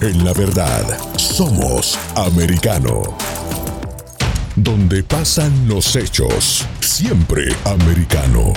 En 0.00 0.24
la 0.24 0.32
verdad. 0.34 0.84
Somos 1.16 1.98
americano. 2.16 3.02
Donde 4.56 5.02
pasan 5.02 5.66
los 5.66 5.96
hechos. 5.96 6.66
Siempre 6.80 7.54
americano. 7.64 8.52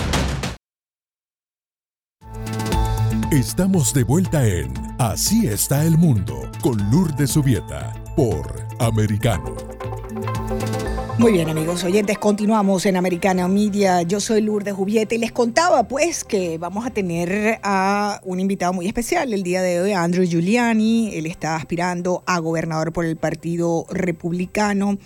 Estamos 3.31 3.93
de 3.93 4.03
vuelta 4.03 4.45
en 4.45 4.73
Así 4.99 5.47
está 5.47 5.85
el 5.85 5.97
mundo 5.97 6.49
con 6.61 6.77
Lourdes 6.91 7.31
Subieta 7.31 7.93
por 8.15 8.67
Americano. 8.79 9.76
Muy 11.19 11.31
bien, 11.31 11.49
amigos 11.49 11.83
oyentes, 11.83 12.19
continuamos 12.19 12.85
en 12.85 12.95
Americana 12.95 13.47
Media. 13.47 14.03
Yo 14.03 14.19
soy 14.19 14.39
Lourdes 14.39 14.75
Jubieta 14.75 15.15
y 15.15 15.17
les 15.17 15.31
contaba 15.31 15.87
pues 15.87 16.23
que 16.23 16.59
vamos 16.59 16.85
a 16.85 16.91
tener 16.91 17.59
a 17.63 18.21
un 18.23 18.39
invitado 18.39 18.71
muy 18.71 18.85
especial 18.85 19.33
el 19.33 19.41
día 19.41 19.63
de 19.63 19.81
hoy, 19.81 19.93
Andrew 19.93 20.23
Giuliani. 20.27 21.15
Él 21.15 21.25
está 21.25 21.55
aspirando 21.55 22.21
a 22.27 22.37
gobernador 22.37 22.93
por 22.93 23.03
el 23.03 23.15
Partido 23.15 23.87
Republicano. 23.89 24.99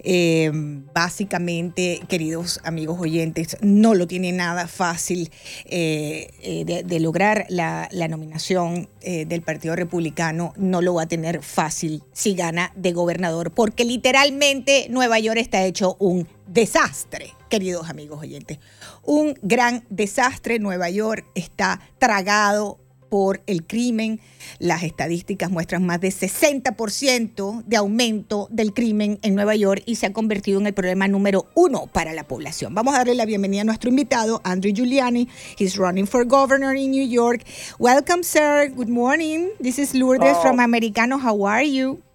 Eh, 0.00 0.50
básicamente, 0.94 2.00
queridos 2.08 2.60
amigos 2.64 3.00
oyentes, 3.00 3.56
no 3.60 3.94
lo 3.94 4.06
tiene 4.06 4.32
nada 4.32 4.68
fácil 4.68 5.30
eh, 5.64 6.30
eh, 6.42 6.84
de, 6.84 7.00
lograr 7.00 7.46
la, 7.48 7.88
nominación 8.08 8.88
del 9.00 9.42
Partido 9.42 9.76
Republicano. 9.76 10.52
No 10.56 10.82
lo 10.82 10.94
va 10.94 11.02
a 11.02 11.08
tener 11.08 11.42
fácil 11.42 12.02
si 12.12 12.34
gana 12.34 12.72
de 12.76 12.92
gobernador, 12.92 13.52
porque 13.52 13.84
literalmente 13.84 14.86
Nueva 14.90 15.18
York 15.18 15.38
está 15.38 15.64
hecho 15.64 15.96
un 15.98 16.26
desastre, 16.46 17.34
queridos 17.48 17.88
amigos 17.88 18.20
oyentes. 18.20 18.58
Un 19.04 19.34
gran 19.42 19.84
desastre. 19.90 20.58
Nueva 20.58 20.90
York 20.90 21.26
está 21.34 21.80
tragado 21.98 22.78
por 23.08 23.40
el 23.46 23.64
crimen. 23.66 24.20
Las 24.58 24.82
estadísticas 24.82 25.50
muestran 25.50 25.84
más 25.86 26.00
de 26.00 26.08
60% 26.08 27.64
de 27.64 27.76
aumento 27.76 28.48
del 28.50 28.72
crimen 28.72 29.18
en 29.22 29.34
Nueva 29.34 29.56
York 29.56 29.82
y 29.86 29.96
se 29.96 30.06
ha 30.06 30.12
convertido 30.12 30.60
en 30.60 30.66
el 30.66 30.74
problema 30.74 31.08
número 31.08 31.46
uno 31.54 31.86
para 31.86 32.12
la 32.12 32.24
población. 32.26 32.74
Vamos 32.74 32.94
a 32.94 32.98
darle 32.98 33.14
la 33.14 33.26
bienvenida 33.26 33.62
a 33.62 33.64
nuestro 33.64 33.90
invitado, 33.90 34.40
Andrew 34.44 34.72
Giuliani. 34.72 35.28
He's 35.58 35.76
running 35.76 36.06
for 36.06 36.24
governor 36.24 36.74
in 36.76 36.90
New 36.90 37.06
York. 37.06 37.44
Welcome, 37.78 38.22
sir. 38.22 38.70
Good 38.74 38.88
morning. 38.88 39.48
This 39.60 39.78
is 39.78 39.94
Lourdes 39.94 40.36
Oh. 40.38 40.42
from 40.42 40.60
Americano. 40.60 41.18
How 41.18 41.46
are 41.46 41.64
you? 41.64 42.07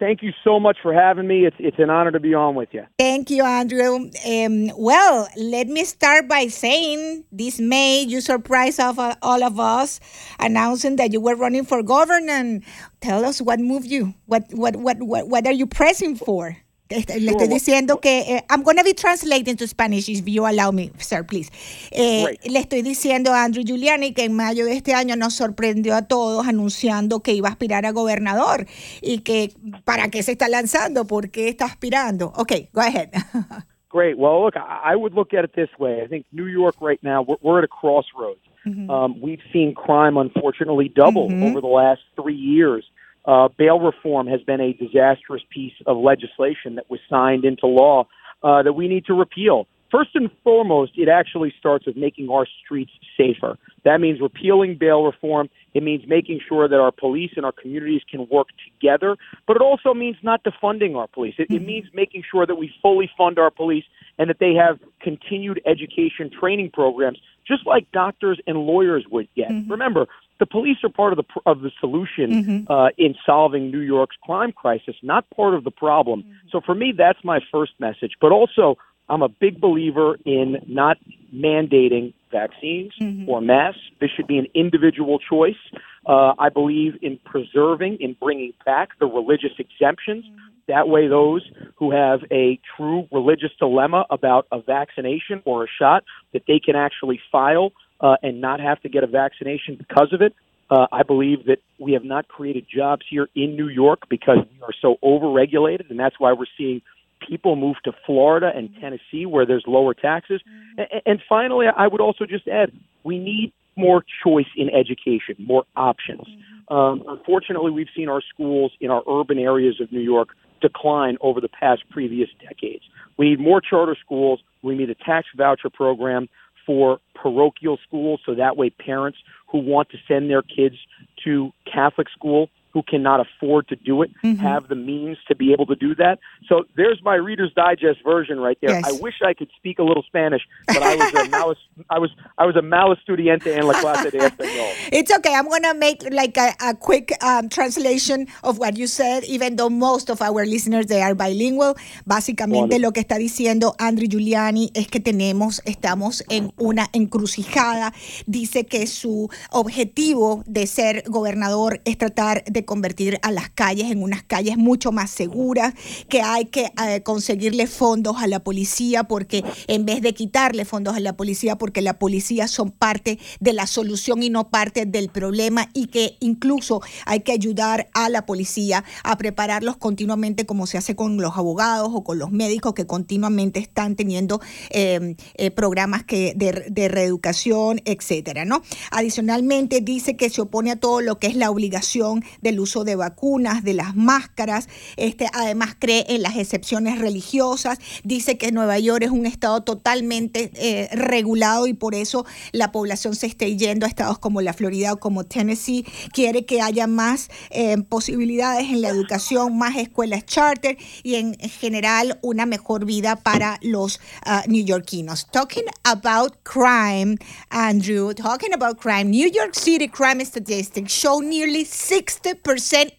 Thank 0.00 0.22
you 0.22 0.32
so 0.42 0.58
much 0.58 0.78
for 0.82 0.94
having 0.94 1.28
me. 1.28 1.44
It's 1.44 1.56
it's 1.58 1.78
an 1.78 1.90
honor 1.90 2.10
to 2.10 2.18
be 2.18 2.32
on 2.32 2.54
with 2.54 2.70
you. 2.72 2.86
Thank 2.98 3.28
you, 3.28 3.44
Andrew. 3.44 4.08
Um, 4.26 4.70
well, 4.74 5.28
let 5.36 5.68
me 5.68 5.84
start 5.84 6.26
by 6.26 6.46
saying 6.46 7.24
this 7.30 7.60
May 7.60 8.02
you 8.02 8.22
surprised 8.22 8.80
of, 8.80 8.98
all 8.98 9.44
of 9.44 9.60
us 9.60 10.00
announcing 10.38 10.96
that 10.96 11.12
you 11.12 11.20
were 11.20 11.36
running 11.36 11.66
for 11.66 11.82
governor. 11.82 12.60
Tell 13.02 13.26
us 13.26 13.42
what 13.42 13.60
moved 13.60 13.88
you. 13.88 14.14
What 14.24 14.44
what 14.52 14.76
what 14.76 15.02
what, 15.02 15.28
what 15.28 15.46
are 15.46 15.52
you 15.52 15.66
pressing 15.66 16.16
for? 16.16 16.56
Le 16.90 17.30
estoy 17.30 17.46
diciendo 17.46 18.00
que 18.00 18.20
eh, 18.20 18.44
I'm 18.50 18.64
going 18.64 18.76
to 18.76 18.82
be 18.82 18.94
translating 18.94 19.56
to 19.56 19.66
Spanish 19.68 20.08
if 20.08 20.26
you 20.26 20.44
allow 20.44 20.72
me, 20.72 20.90
sir, 20.98 21.24
please. 21.24 21.48
Eh, 21.92 22.36
le 22.44 22.58
estoy 22.58 22.82
diciendo 22.82 23.32
a 23.32 23.44
Andrew 23.44 23.62
Giuliani 23.64 24.12
que 24.12 24.24
en 24.24 24.34
mayo 24.34 24.64
de 24.64 24.72
este 24.72 24.92
año 24.92 25.14
nos 25.14 25.34
sorprendió 25.34 25.94
a 25.94 26.08
todos 26.08 26.48
anunciando 26.48 27.20
que 27.20 27.32
iba 27.32 27.46
a 27.46 27.52
aspirar 27.52 27.86
a 27.86 27.92
gobernador 27.92 28.66
y 29.02 29.20
que 29.20 29.52
para 29.84 30.08
qué 30.08 30.24
se 30.24 30.32
está 30.32 30.48
lanzando, 30.48 31.06
por 31.06 31.30
qué 31.30 31.48
está 31.48 31.66
aspirando. 31.66 32.32
Okay, 32.36 32.70
go 32.72 32.80
ahead. 32.80 33.10
Great. 33.88 34.18
Well, 34.18 34.42
look, 34.42 34.56
I 34.56 34.96
would 34.96 35.14
look 35.14 35.32
at 35.32 35.44
it 35.44 35.52
this 35.54 35.70
way. 35.78 36.02
I 36.02 36.08
think 36.08 36.26
New 36.32 36.46
York 36.46 36.74
right 36.80 37.00
now 37.04 37.22
we're, 37.22 37.38
we're 37.40 37.58
at 37.58 37.64
a 37.64 37.68
crossroads. 37.68 38.40
Um, 38.66 39.20
we've 39.20 39.40
seen 39.52 39.74
crime 39.74 40.18
unfortunately 40.18 40.88
double 40.88 41.32
over 41.42 41.60
the 41.60 41.66
last 41.66 42.02
three 42.14 42.36
years. 42.36 42.84
Uh, 43.24 43.48
bail 43.58 43.78
reform 43.78 44.26
has 44.26 44.40
been 44.42 44.60
a 44.60 44.72
disastrous 44.72 45.42
piece 45.50 45.74
of 45.86 45.96
legislation 45.96 46.76
that 46.76 46.90
was 46.90 47.00
signed 47.08 47.44
into 47.44 47.66
law 47.66 48.06
uh, 48.42 48.62
that 48.62 48.72
we 48.72 48.88
need 48.88 49.04
to 49.06 49.14
repeal. 49.14 49.66
First 49.90 50.10
and 50.14 50.30
foremost, 50.44 50.92
it 50.96 51.08
actually 51.08 51.52
starts 51.58 51.84
with 51.84 51.96
making 51.96 52.28
our 52.30 52.46
streets 52.64 52.92
safer. 53.16 53.58
That 53.84 54.00
means 54.00 54.20
repealing 54.20 54.76
bail 54.78 55.02
reform. 55.02 55.50
It 55.74 55.82
means 55.82 56.04
making 56.06 56.40
sure 56.48 56.68
that 56.68 56.78
our 56.78 56.92
police 56.92 57.32
and 57.36 57.44
our 57.44 57.52
communities 57.52 58.02
can 58.08 58.28
work 58.30 58.48
together. 58.80 59.16
But 59.48 59.56
it 59.56 59.62
also 59.62 59.92
means 59.92 60.16
not 60.22 60.44
defunding 60.44 60.96
our 60.96 61.08
police. 61.08 61.34
It, 61.38 61.50
it 61.50 61.62
means 61.62 61.86
making 61.92 62.22
sure 62.30 62.46
that 62.46 62.54
we 62.54 62.72
fully 62.80 63.10
fund 63.18 63.38
our 63.38 63.50
police 63.50 63.84
and 64.16 64.30
that 64.30 64.38
they 64.38 64.54
have 64.54 64.78
continued 65.00 65.60
education 65.66 66.30
training 66.30 66.70
programs, 66.72 67.18
just 67.46 67.66
like 67.66 67.90
doctors 67.90 68.40
and 68.46 68.58
lawyers 68.58 69.06
would 69.10 69.28
get. 69.34 69.50
Remember, 69.68 70.06
the 70.40 70.46
police 70.46 70.78
are 70.82 70.88
part 70.88 71.12
of 71.12 71.18
the 71.18 71.40
of 71.46 71.60
the 71.60 71.70
solution 71.78 72.66
uh, 72.68 72.88
in 72.98 73.14
solving 73.24 73.70
New 73.70 73.80
York's 73.80 74.16
crime 74.24 74.50
crisis, 74.50 74.96
not 75.02 75.28
part 75.30 75.54
of 75.54 75.62
the 75.62 75.70
problem. 75.70 76.24
So 76.50 76.60
for 76.60 76.74
me, 76.74 76.92
that's 76.96 77.22
my 77.22 77.38
first 77.52 77.72
message. 77.78 78.14
But 78.20 78.32
also, 78.32 78.76
I'm 79.08 79.22
a 79.22 79.28
big 79.28 79.60
believer 79.60 80.16
in 80.24 80.56
not 80.66 80.96
mandating 81.34 82.14
vaccines 82.32 82.92
or 83.28 83.40
masks. 83.40 83.80
This 84.00 84.10
should 84.16 84.26
be 84.26 84.38
an 84.38 84.46
individual 84.54 85.18
choice. 85.18 85.62
Uh, 86.06 86.32
I 86.38 86.48
believe 86.48 86.94
in 87.02 87.18
preserving, 87.24 87.98
in 88.00 88.16
bringing 88.20 88.54
back 88.64 88.98
the 88.98 89.06
religious 89.06 89.52
exemptions. 89.58 90.24
That 90.68 90.88
way, 90.88 91.08
those 91.08 91.42
who 91.76 91.90
have 91.90 92.20
a 92.30 92.60
true 92.76 93.08
religious 93.10 93.50
dilemma 93.58 94.06
about 94.08 94.46
a 94.52 94.60
vaccination 94.62 95.42
or 95.44 95.64
a 95.64 95.66
shot, 95.78 96.04
that 96.32 96.44
they 96.46 96.60
can 96.60 96.76
actually 96.76 97.20
file 97.32 97.72
uh, 98.00 98.16
and 98.22 98.40
not 98.40 98.60
have 98.60 98.80
to 98.82 98.88
get 98.88 99.04
a 99.04 99.06
vaccination 99.06 99.76
because 99.76 100.12
of 100.12 100.22
it. 100.22 100.34
Uh, 100.70 100.86
I 100.92 101.02
believe 101.02 101.46
that 101.46 101.58
we 101.78 101.92
have 101.92 102.04
not 102.04 102.28
created 102.28 102.66
jobs 102.72 103.04
here 103.10 103.28
in 103.34 103.56
New 103.56 103.68
York 103.68 104.08
because 104.08 104.38
we 104.38 104.62
are 104.62 104.72
so 104.80 104.96
overregulated, 105.02 105.90
and 105.90 105.98
that's 105.98 106.18
why 106.18 106.32
we're 106.32 106.46
seeing 106.56 106.80
people 107.26 107.56
move 107.56 107.76
to 107.84 107.92
Florida 108.06 108.50
and 108.54 108.70
Tennessee 108.80 109.26
where 109.26 109.44
there's 109.44 109.64
lower 109.66 109.94
taxes. 109.94 110.40
A- 110.78 111.02
And 111.08 111.20
finally, 111.28 111.66
I 111.66 111.86
would 111.88 112.00
also 112.00 112.24
just 112.24 112.46
add 112.48 112.72
we 113.04 113.18
need 113.18 113.52
more 113.76 114.04
choice 114.24 114.46
in 114.56 114.70
education, 114.70 115.34
more 115.38 115.64
options. 115.76 116.22
Um, 116.68 117.02
unfortunately, 117.08 117.70
we've 117.72 117.88
seen 117.96 118.08
our 118.08 118.22
schools 118.32 118.72
in 118.80 118.90
our 118.90 119.02
urban 119.08 119.38
areas 119.38 119.80
of 119.80 119.90
New 119.92 120.00
York 120.00 120.28
decline 120.60 121.16
over 121.20 121.40
the 121.40 121.48
past 121.48 121.82
previous 121.90 122.28
decades. 122.48 122.84
We 123.16 123.30
need 123.30 123.40
more 123.40 123.60
charter 123.60 123.96
schools. 124.04 124.40
We 124.62 124.74
need 124.76 124.90
a 124.90 124.94
tax 124.94 125.26
voucher 125.36 125.70
program 125.70 126.28
for 126.70 127.00
parochial 127.16 127.78
schools 127.84 128.20
so 128.24 128.32
that 128.36 128.56
way 128.56 128.70
parents 128.70 129.18
who 129.50 129.58
want 129.58 129.88
to 129.90 129.98
send 130.06 130.30
their 130.30 130.42
kids 130.42 130.76
to 131.24 131.50
Catholic 131.70 132.08
school 132.10 132.48
who 132.72 132.82
cannot 132.82 133.20
afford 133.20 133.68
to 133.68 133.76
do 133.76 134.02
it 134.02 134.10
have 134.40 134.68
the 134.68 134.74
means 134.74 135.18
to 135.28 135.34
be 135.34 135.52
able 135.52 135.66
to 135.66 135.76
do 135.76 135.94
that. 135.94 136.18
So 136.48 136.64
there's 136.76 137.00
my 137.02 137.14
Reader's 137.14 137.52
Digest 137.54 138.00
version 138.04 138.40
right 138.40 138.58
there. 138.60 138.70
Yes. 138.70 138.84
I 138.86 138.92
wish 139.00 139.14
I 139.24 139.34
could 139.34 139.50
speak 139.56 139.78
a 139.78 139.82
little 139.82 140.02
Spanish, 140.02 140.42
but 140.66 140.82
I 140.82 140.96
was 140.96 141.14
a 141.14 141.28
mal 141.36 141.54
I 141.90 141.98
was 141.98 142.10
I 142.38 142.46
was 142.46 142.56
a 142.56 142.62
mal 142.62 142.94
estudiante 142.94 143.54
en 143.56 143.66
la 143.66 143.74
clase 143.74 144.10
de 144.10 144.18
español. 144.18 144.70
It's 144.92 145.12
okay. 145.16 145.34
I'm 145.34 145.48
going 145.48 145.62
to 145.62 145.74
make 145.74 146.02
like 146.10 146.36
a, 146.36 146.54
a 146.60 146.74
quick 146.74 147.12
um, 147.22 147.48
translation 147.48 148.26
of 148.42 148.58
what 148.58 148.76
you 148.76 148.86
said, 148.86 149.24
even 149.24 149.56
though 149.56 149.70
most 149.70 150.10
of 150.10 150.20
our 150.22 150.44
listeners, 150.46 150.86
they 150.86 151.02
are 151.02 151.14
bilingual. 151.14 151.74
Básicamente 152.06 152.60
Wonderful. 152.60 152.82
lo 152.82 152.92
que 152.92 153.00
está 153.00 153.18
diciendo 153.18 153.74
Andrew 153.78 154.08
Giuliani 154.08 154.70
es 154.74 154.88
que 154.88 155.00
tenemos, 155.00 155.62
estamos 155.64 156.24
en 156.28 156.52
una 156.56 156.88
encrucijada. 156.92 157.92
Dice 158.26 158.66
que 158.66 158.86
su 158.86 159.28
objetivo 159.50 160.42
de 160.46 160.66
ser 160.66 161.04
gobernador 161.06 161.80
es 161.84 161.98
tratar 161.98 162.44
de 162.44 162.59
de 162.60 162.64
convertir 162.66 163.18
a 163.22 163.30
las 163.30 163.48
calles 163.48 163.90
en 163.90 164.02
unas 164.02 164.22
calles 164.22 164.58
mucho 164.58 164.92
más 164.92 165.10
seguras, 165.10 165.72
que 166.08 166.20
hay 166.20 166.46
que 166.46 166.70
eh, 166.86 167.02
conseguirle 167.02 167.66
fondos 167.66 168.18
a 168.18 168.26
la 168.26 168.40
policía 168.40 169.04
porque 169.04 169.42
en 169.66 169.86
vez 169.86 170.02
de 170.02 170.12
quitarle 170.12 170.64
fondos 170.64 170.94
a 170.94 171.00
la 171.00 171.16
policía 171.16 171.56
porque 171.56 171.80
la 171.80 171.98
policía 171.98 172.48
son 172.48 172.70
parte 172.70 173.18
de 173.40 173.52
la 173.54 173.66
solución 173.66 174.22
y 174.22 174.28
no 174.28 174.50
parte 174.50 174.84
del 174.84 175.08
problema 175.08 175.70
y 175.72 175.86
que 175.86 176.16
incluso 176.20 176.82
hay 177.06 177.20
que 177.20 177.32
ayudar 177.32 177.88
a 177.94 178.08
la 178.10 178.26
policía 178.26 178.84
a 179.04 179.16
prepararlos 179.16 179.78
continuamente 179.78 180.44
como 180.44 180.66
se 180.66 180.76
hace 180.76 180.94
con 180.94 181.16
los 181.16 181.36
abogados 181.36 181.90
o 181.94 182.04
con 182.04 182.18
los 182.18 182.30
médicos 182.30 182.74
que 182.74 182.86
continuamente 182.86 183.58
están 183.60 183.96
teniendo 183.96 184.40
em, 184.70 185.16
eh, 185.34 185.50
programas 185.50 186.04
que 186.04 186.34
de, 186.36 186.66
de 186.70 186.88
reeducación, 186.88 187.80
etcétera, 187.84 188.44
¿no? 188.44 188.62
Adicionalmente 188.90 189.80
dice 189.80 190.16
que 190.16 190.28
se 190.28 190.42
opone 190.42 190.72
a 190.72 190.76
todo 190.76 191.00
lo 191.00 191.18
que 191.18 191.26
es 191.26 191.36
la 191.36 191.50
obligación 191.50 192.22
del 192.50 192.58
uso 192.58 192.82
de 192.82 192.96
vacunas, 192.96 193.62
de 193.62 193.74
las 193.74 193.94
máscaras, 193.94 194.68
este, 194.96 195.28
además 195.32 195.76
cree 195.78 196.04
en 196.08 196.22
las 196.22 196.36
excepciones 196.36 196.98
religiosas, 196.98 197.78
dice 198.02 198.38
que 198.38 198.50
Nueva 198.50 198.78
York 198.80 199.04
es 199.04 199.10
un 199.10 199.24
estado 199.24 199.62
totalmente 199.62 200.50
eh, 200.54 200.88
regulado 200.92 201.68
y 201.68 201.74
por 201.74 201.94
eso 201.94 202.26
la 202.50 202.72
población 202.72 203.14
se 203.14 203.26
esté 203.26 203.56
yendo 203.56 203.86
a 203.86 203.88
estados 203.88 204.18
como 204.18 204.40
la 204.40 204.52
Florida 204.52 204.94
o 204.94 204.96
como 204.98 205.24
Tennessee, 205.24 205.86
quiere 206.12 206.44
que 206.44 206.60
haya 206.60 206.88
más 206.88 207.28
eh, 207.50 207.76
posibilidades 207.88 208.68
en 208.68 208.82
la 208.82 208.88
educación, 208.88 209.56
más 209.56 209.76
escuelas 209.76 210.26
charter 210.26 210.76
y 211.04 211.14
en 211.14 211.34
general 211.34 212.18
una 212.20 212.46
mejor 212.46 212.84
vida 212.84 213.14
para 213.14 213.58
los 213.62 214.00
uh, 214.26 214.50
neoyorquinos. 214.50 215.28
Talking 215.30 215.66
about 215.84 216.32
crime, 216.42 217.16
Andrew, 217.50 218.12
talking 218.12 218.52
about 218.52 218.80
crime, 218.80 219.04
New 219.04 219.30
York 219.30 219.54
City 219.54 219.88
crime 219.88 220.24
statistics 220.24 220.92
show 220.92 221.20
nearly 221.22 221.64
60% 221.64 222.39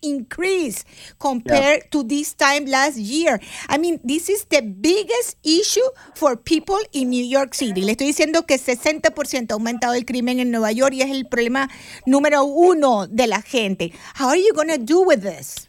increase 0.02 0.86
compared 1.20 1.84
yeah. 1.84 1.90
to 1.92 2.04
this 2.04 2.34
time 2.36 2.66
last 2.66 2.98
year. 2.98 3.40
I 3.70 3.78
mean, 3.78 4.00
this 4.04 4.30
is 4.30 4.46
the 4.46 4.62
biggest 4.62 5.38
issue 5.44 5.88
for 6.16 6.36
people 6.36 6.80
in 6.94 7.10
New 7.10 7.24
York 7.24 7.54
City. 7.54 7.82
Le 7.82 7.92
estoy 7.94 8.08
diciendo 8.08 8.46
que 8.46 8.56
60% 8.56 9.52
ha 9.52 9.54
aumentado 9.54 9.94
el 9.94 10.06
crimen 10.06 10.40
en 10.40 10.52
Nueva 10.52 10.72
York 10.72 10.94
y 10.94 11.02
es 11.02 11.12
el 11.12 11.26
problema 11.26 11.70
número 12.06 12.44
uno 12.44 13.08
de 13.08 13.28
la 13.28 13.42
gente. 13.42 13.92
How 14.20 14.30
are 14.30 14.40
you 14.40 14.54
going 14.54 14.70
to 14.70 14.78
do 14.78 15.02
with 15.04 15.22
this? 15.22 15.68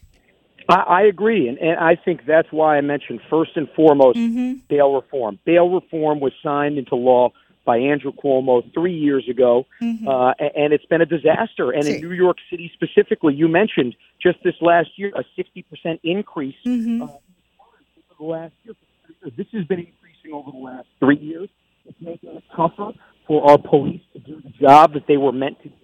I, 0.69 1.03
I 1.03 1.03
agree, 1.03 1.49
and, 1.49 1.59
and 1.59 1.79
I 1.79 1.97
think 1.97 2.25
that's 2.27 2.49
why 2.53 2.77
I 2.77 2.81
mentioned 2.81 3.21
first 3.29 3.57
and 3.57 3.69
foremost 3.75 4.19
mm-hmm. 4.19 4.55
bail 4.69 4.95
reform. 4.95 5.39
Bail 5.45 5.69
reform 5.69 6.21
was 6.21 6.33
signed 6.43 6.79
into 6.79 6.95
law 6.95 7.33
by 7.65 7.79
Andrew 7.79 8.13
Cuomo 8.13 8.63
three 8.75 8.95
years 8.95 9.29
ago, 9.29 9.67
mm-hmm. 9.81 10.09
uh, 10.09 10.33
and 10.33 10.73
it's 10.73 10.85
been 10.87 11.01
a 11.01 11.07
disaster. 11.07 11.71
And 11.71 11.87
in 11.87 12.01
New 12.01 12.13
York 12.13 12.39
City 12.51 12.71
specifically, 12.75 13.35
you 13.35 13.49
mentioned 13.49 13.95
just 14.21 14.39
this 14.45 14.55
last 14.61 14.91
year 14.97 15.13
a 15.15 15.25
60% 15.41 16.01
increase 16.03 16.57
mm-hmm. 16.67 17.03
uh, 17.03 17.07
the 18.19 18.25
last 18.25 18.55
year. 18.65 18.75
This 19.37 19.47
has 19.53 19.65
been 19.67 19.81
increasing 19.81 20.33
over 20.33 20.51
the 20.51 20.59
last 20.59 20.89
three 20.99 21.19
years. 21.19 21.49
It's 21.85 22.01
making 22.01 22.31
it 22.31 22.45
tougher 22.55 22.93
for 23.27 23.49
our 23.51 23.59
police 23.59 24.03
to 24.13 24.19
do 24.19 24.41
the 24.43 24.51
job 24.51 24.95
that 24.95 25.07
they 25.07 25.17
were 25.17 25.33
meant 25.33 25.61
to 25.63 25.69
do, 25.69 25.77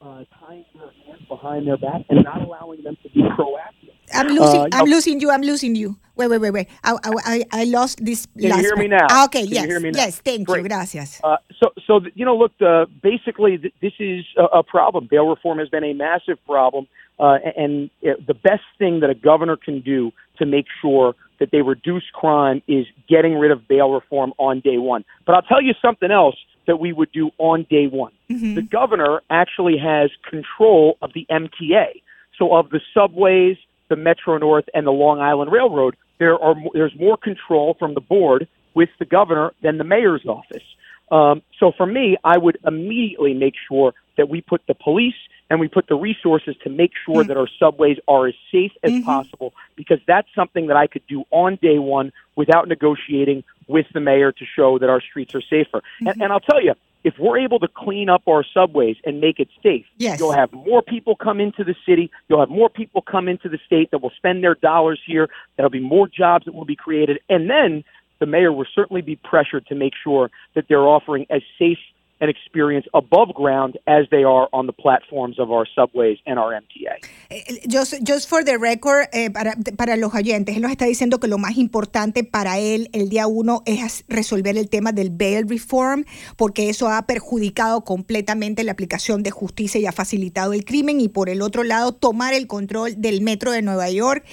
uh, 0.00 0.24
tying 0.40 0.64
their 0.74 0.90
hands 1.06 1.26
behind 1.28 1.66
their 1.66 1.76
back 1.76 2.02
and 2.08 2.24
not 2.24 2.42
allowing 2.42 2.82
them 2.82 2.96
to 3.02 3.08
be 3.10 3.22
proactive. 3.22 3.94
I'm 4.12 4.28
losing. 4.28 4.60
Uh, 4.60 4.68
I'm 4.72 4.86
losing 4.86 5.20
you. 5.20 5.30
I'm 5.30 5.42
losing 5.42 5.74
you. 5.74 5.96
Wait, 6.16 6.28
wait, 6.28 6.38
wait, 6.38 6.50
wait. 6.52 6.68
I, 6.84 6.96
I, 7.02 7.44
I 7.50 7.64
lost 7.64 8.04
this. 8.04 8.26
Can 8.38 8.50
last 8.50 8.62
you 8.62 8.64
hear 8.64 8.76
me 8.76 8.88
now? 8.88 9.06
Ah, 9.10 9.24
okay. 9.24 9.42
Can 9.42 9.52
yes. 9.52 9.62
You 9.64 9.68
hear 9.68 9.80
me 9.80 9.90
now? 9.90 9.98
Yes. 9.98 10.20
Thank 10.20 10.46
Great. 10.46 10.62
you. 10.62 10.68
Gracias. 10.68 11.20
Uh, 11.24 11.36
so, 11.60 11.72
so 11.86 12.00
you 12.14 12.24
know, 12.24 12.36
look. 12.36 12.52
Uh, 12.60 12.86
basically, 13.02 13.58
th- 13.58 13.74
this 13.82 13.92
is 13.98 14.24
a, 14.36 14.58
a 14.58 14.62
problem. 14.62 15.08
Bail 15.10 15.28
reform 15.28 15.58
has 15.58 15.68
been 15.68 15.82
a 15.82 15.92
massive 15.92 16.38
problem, 16.46 16.86
uh, 17.18 17.38
and 17.56 17.90
it, 18.00 18.24
the 18.26 18.34
best 18.34 18.62
thing 18.78 19.00
that 19.00 19.10
a 19.10 19.14
governor 19.14 19.56
can 19.56 19.80
do 19.80 20.12
to 20.38 20.46
make 20.46 20.66
sure 20.80 21.14
that 21.40 21.50
they 21.50 21.62
reduce 21.62 22.04
crime 22.12 22.62
is 22.68 22.86
getting 23.08 23.34
rid 23.34 23.50
of 23.50 23.66
bail 23.66 23.90
reform 23.90 24.32
on 24.38 24.60
day 24.60 24.78
one. 24.78 25.04
But 25.26 25.34
I'll 25.34 25.42
tell 25.42 25.62
you 25.62 25.74
something 25.82 26.12
else 26.12 26.36
that 26.68 26.76
we 26.76 26.92
would 26.92 27.10
do 27.10 27.30
on 27.38 27.66
day 27.68 27.88
one. 27.88 28.12
Mm-hmm. 28.30 28.54
The 28.54 28.62
governor 28.62 29.20
actually 29.30 29.76
has 29.78 30.10
control 30.30 30.96
of 31.02 31.12
the 31.12 31.26
MTA, 31.28 32.02
so 32.38 32.54
of 32.54 32.70
the 32.70 32.80
subways 32.94 33.56
the 33.88 33.96
Metro 33.96 34.38
North 34.38 34.64
and 34.74 34.86
the 34.86 34.90
Long 34.90 35.20
Island 35.20 35.52
Railroad, 35.52 35.96
there 36.18 36.38
are 36.38 36.54
there's 36.72 36.94
more 36.98 37.16
control 37.16 37.74
from 37.78 37.94
the 37.94 38.00
board 38.00 38.48
with 38.74 38.88
the 38.98 39.04
governor 39.04 39.52
than 39.62 39.78
the 39.78 39.84
mayor's 39.84 40.24
office. 40.26 40.62
Um, 41.10 41.42
so 41.60 41.72
for 41.76 41.86
me, 41.86 42.16
I 42.24 42.38
would 42.38 42.58
immediately 42.66 43.34
make 43.34 43.54
sure 43.68 43.94
that 44.16 44.28
we 44.28 44.40
put 44.40 44.62
the 44.66 44.74
police 44.74 45.14
and 45.50 45.60
we 45.60 45.68
put 45.68 45.86
the 45.86 45.96
resources 45.96 46.56
to 46.64 46.70
make 46.70 46.92
sure 47.04 47.16
mm-hmm. 47.16 47.28
that 47.28 47.36
our 47.36 47.48
subways 47.58 47.98
are 48.08 48.26
as 48.28 48.34
safe 48.50 48.72
as 48.82 48.92
mm-hmm. 48.92 49.04
possible 49.04 49.52
because 49.76 49.98
that's 50.06 50.28
something 50.34 50.68
that 50.68 50.76
I 50.76 50.86
could 50.86 51.06
do 51.06 51.24
on 51.30 51.58
day 51.60 51.78
one 51.78 52.12
without 52.36 52.68
negotiating 52.68 53.44
with 53.66 53.86
the 53.92 54.00
mayor 54.00 54.32
to 54.32 54.44
show 54.56 54.78
that 54.78 54.88
our 54.88 55.00
streets 55.00 55.34
are 55.34 55.42
safer. 55.42 55.78
Mm-hmm. 55.78 56.08
And, 56.08 56.22
and 56.22 56.32
I'll 56.32 56.40
tell 56.40 56.62
you, 56.62 56.74
if 57.04 57.14
we're 57.18 57.38
able 57.38 57.60
to 57.60 57.68
clean 57.68 58.08
up 58.08 58.22
our 58.26 58.42
subways 58.42 58.96
and 59.04 59.20
make 59.20 59.38
it 59.38 59.48
safe, 59.62 59.84
yes. 59.98 60.18
you'll 60.18 60.32
have 60.32 60.52
more 60.52 60.82
people 60.82 61.14
come 61.14 61.38
into 61.38 61.62
the 61.62 61.76
city. 61.86 62.10
You'll 62.28 62.40
have 62.40 62.48
more 62.48 62.70
people 62.70 63.02
come 63.02 63.28
into 63.28 63.48
the 63.48 63.58
state 63.64 63.90
that 63.90 64.02
will 64.02 64.12
spend 64.16 64.42
their 64.42 64.54
dollars 64.54 65.00
here. 65.06 65.28
There'll 65.56 65.70
be 65.70 65.80
more 65.80 66.08
jobs 66.08 66.46
that 66.46 66.54
will 66.54 66.64
be 66.64 66.76
created. 66.76 67.20
And 67.28 67.50
then 67.50 67.84
the 68.20 68.26
mayor 68.26 68.52
will 68.52 68.66
certainly 68.74 69.02
be 69.02 69.16
pressured 69.16 69.66
to 69.66 69.74
make 69.74 69.92
sure 70.02 70.30
that 70.54 70.64
they're 70.68 70.88
offering 70.88 71.26
as 71.28 71.42
safe 71.58 71.78
an 72.20 72.28
experience 72.28 72.86
above 72.94 73.34
ground 73.34 73.78
as 73.86 74.08
they 74.10 74.24
are 74.24 74.48
on 74.52 74.66
the 74.66 74.72
platforms 74.72 75.38
of 75.38 75.50
our 75.50 75.66
subways 75.74 76.18
and 76.26 76.38
our 76.38 76.52
MTA. 76.52 77.04
Eh, 77.30 77.60
just, 77.68 78.02
just 78.02 78.28
for 78.28 78.44
the 78.44 78.56
record, 78.58 79.08
eh, 79.12 79.30
para, 79.30 79.54
para 79.76 79.96
los 79.96 80.14
oyentes, 80.14 80.56
él 80.56 80.62
nos 80.62 80.70
está 80.70 80.86
diciendo 80.86 81.18
que 81.18 81.28
lo 81.28 81.38
más 81.38 81.56
importante 81.56 82.24
para 82.24 82.58
él 82.58 82.88
el 82.92 83.08
día 83.08 83.26
uno 83.26 83.62
es 83.66 84.04
resolver 84.08 84.56
el 84.56 84.68
tema 84.68 84.92
del 84.92 85.10
bail 85.10 85.48
reform, 85.48 86.04
porque 86.36 86.68
eso 86.68 86.88
ha 86.88 87.06
perjudicado 87.06 87.84
completamente 87.84 88.64
la 88.64 88.72
aplicación 88.72 89.22
de 89.22 89.30
justicia 89.30 89.80
y 89.80 89.86
ha 89.86 89.92
facilitado 89.92 90.52
el 90.52 90.64
crimen, 90.64 91.00
y 91.00 91.08
por 91.08 91.28
el 91.28 91.42
otro 91.42 91.64
lado, 91.64 91.92
tomar 91.92 92.34
el 92.34 92.46
control 92.46 93.00
del 93.00 93.22
metro 93.22 93.50
de 93.50 93.62
Nueva 93.62 93.90
York 93.90 94.24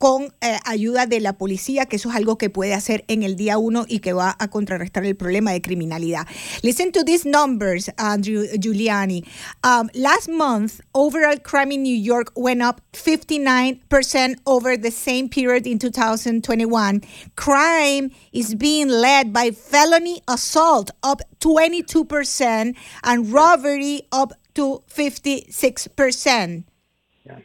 con 0.00 0.32
eh, 0.40 0.58
ayuda 0.64 1.04
de 1.04 1.20
la 1.20 1.34
policía, 1.34 1.84
que 1.84 1.96
eso 1.96 2.08
es 2.08 2.16
algo 2.16 2.38
que 2.38 2.48
puede 2.48 2.72
hacer 2.72 3.04
en 3.06 3.22
el 3.22 3.36
día 3.36 3.58
uno 3.58 3.84
y 3.86 3.98
que 3.98 4.14
va 4.14 4.34
a 4.38 4.48
contrarrestar 4.48 5.04
el 5.04 5.14
problema 5.14 5.52
de 5.52 5.60
criminalidad. 5.60 6.26
Listen 6.62 6.90
to 6.90 7.04
this 7.04 7.26
numbers, 7.26 7.90
Andrew 7.98 8.46
Giuliani. 8.58 9.26
Um, 9.62 9.90
last 9.92 10.30
month, 10.30 10.80
overall 10.94 11.38
crime 11.38 11.70
in 11.70 11.82
New 11.82 11.94
York 11.94 12.32
went 12.34 12.62
up 12.62 12.80
59% 12.94 14.36
over 14.46 14.74
the 14.78 14.90
same 14.90 15.28
period 15.28 15.66
in 15.66 15.78
2021. 15.78 17.02
Crime 17.36 18.10
is 18.32 18.54
being 18.54 18.88
led 18.88 19.34
by 19.34 19.50
felony 19.50 20.22
assault, 20.26 20.90
up 21.02 21.20
22%, 21.40 22.74
and 23.04 23.30
robbery, 23.30 24.08
up 24.10 24.32
to 24.54 24.82
56%. 24.88 26.64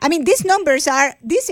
I 0.01 0.09
mean, 0.09 0.23
these 0.23 0.45
numbers 0.45 0.87
are 0.87 1.15
this. 1.21 1.51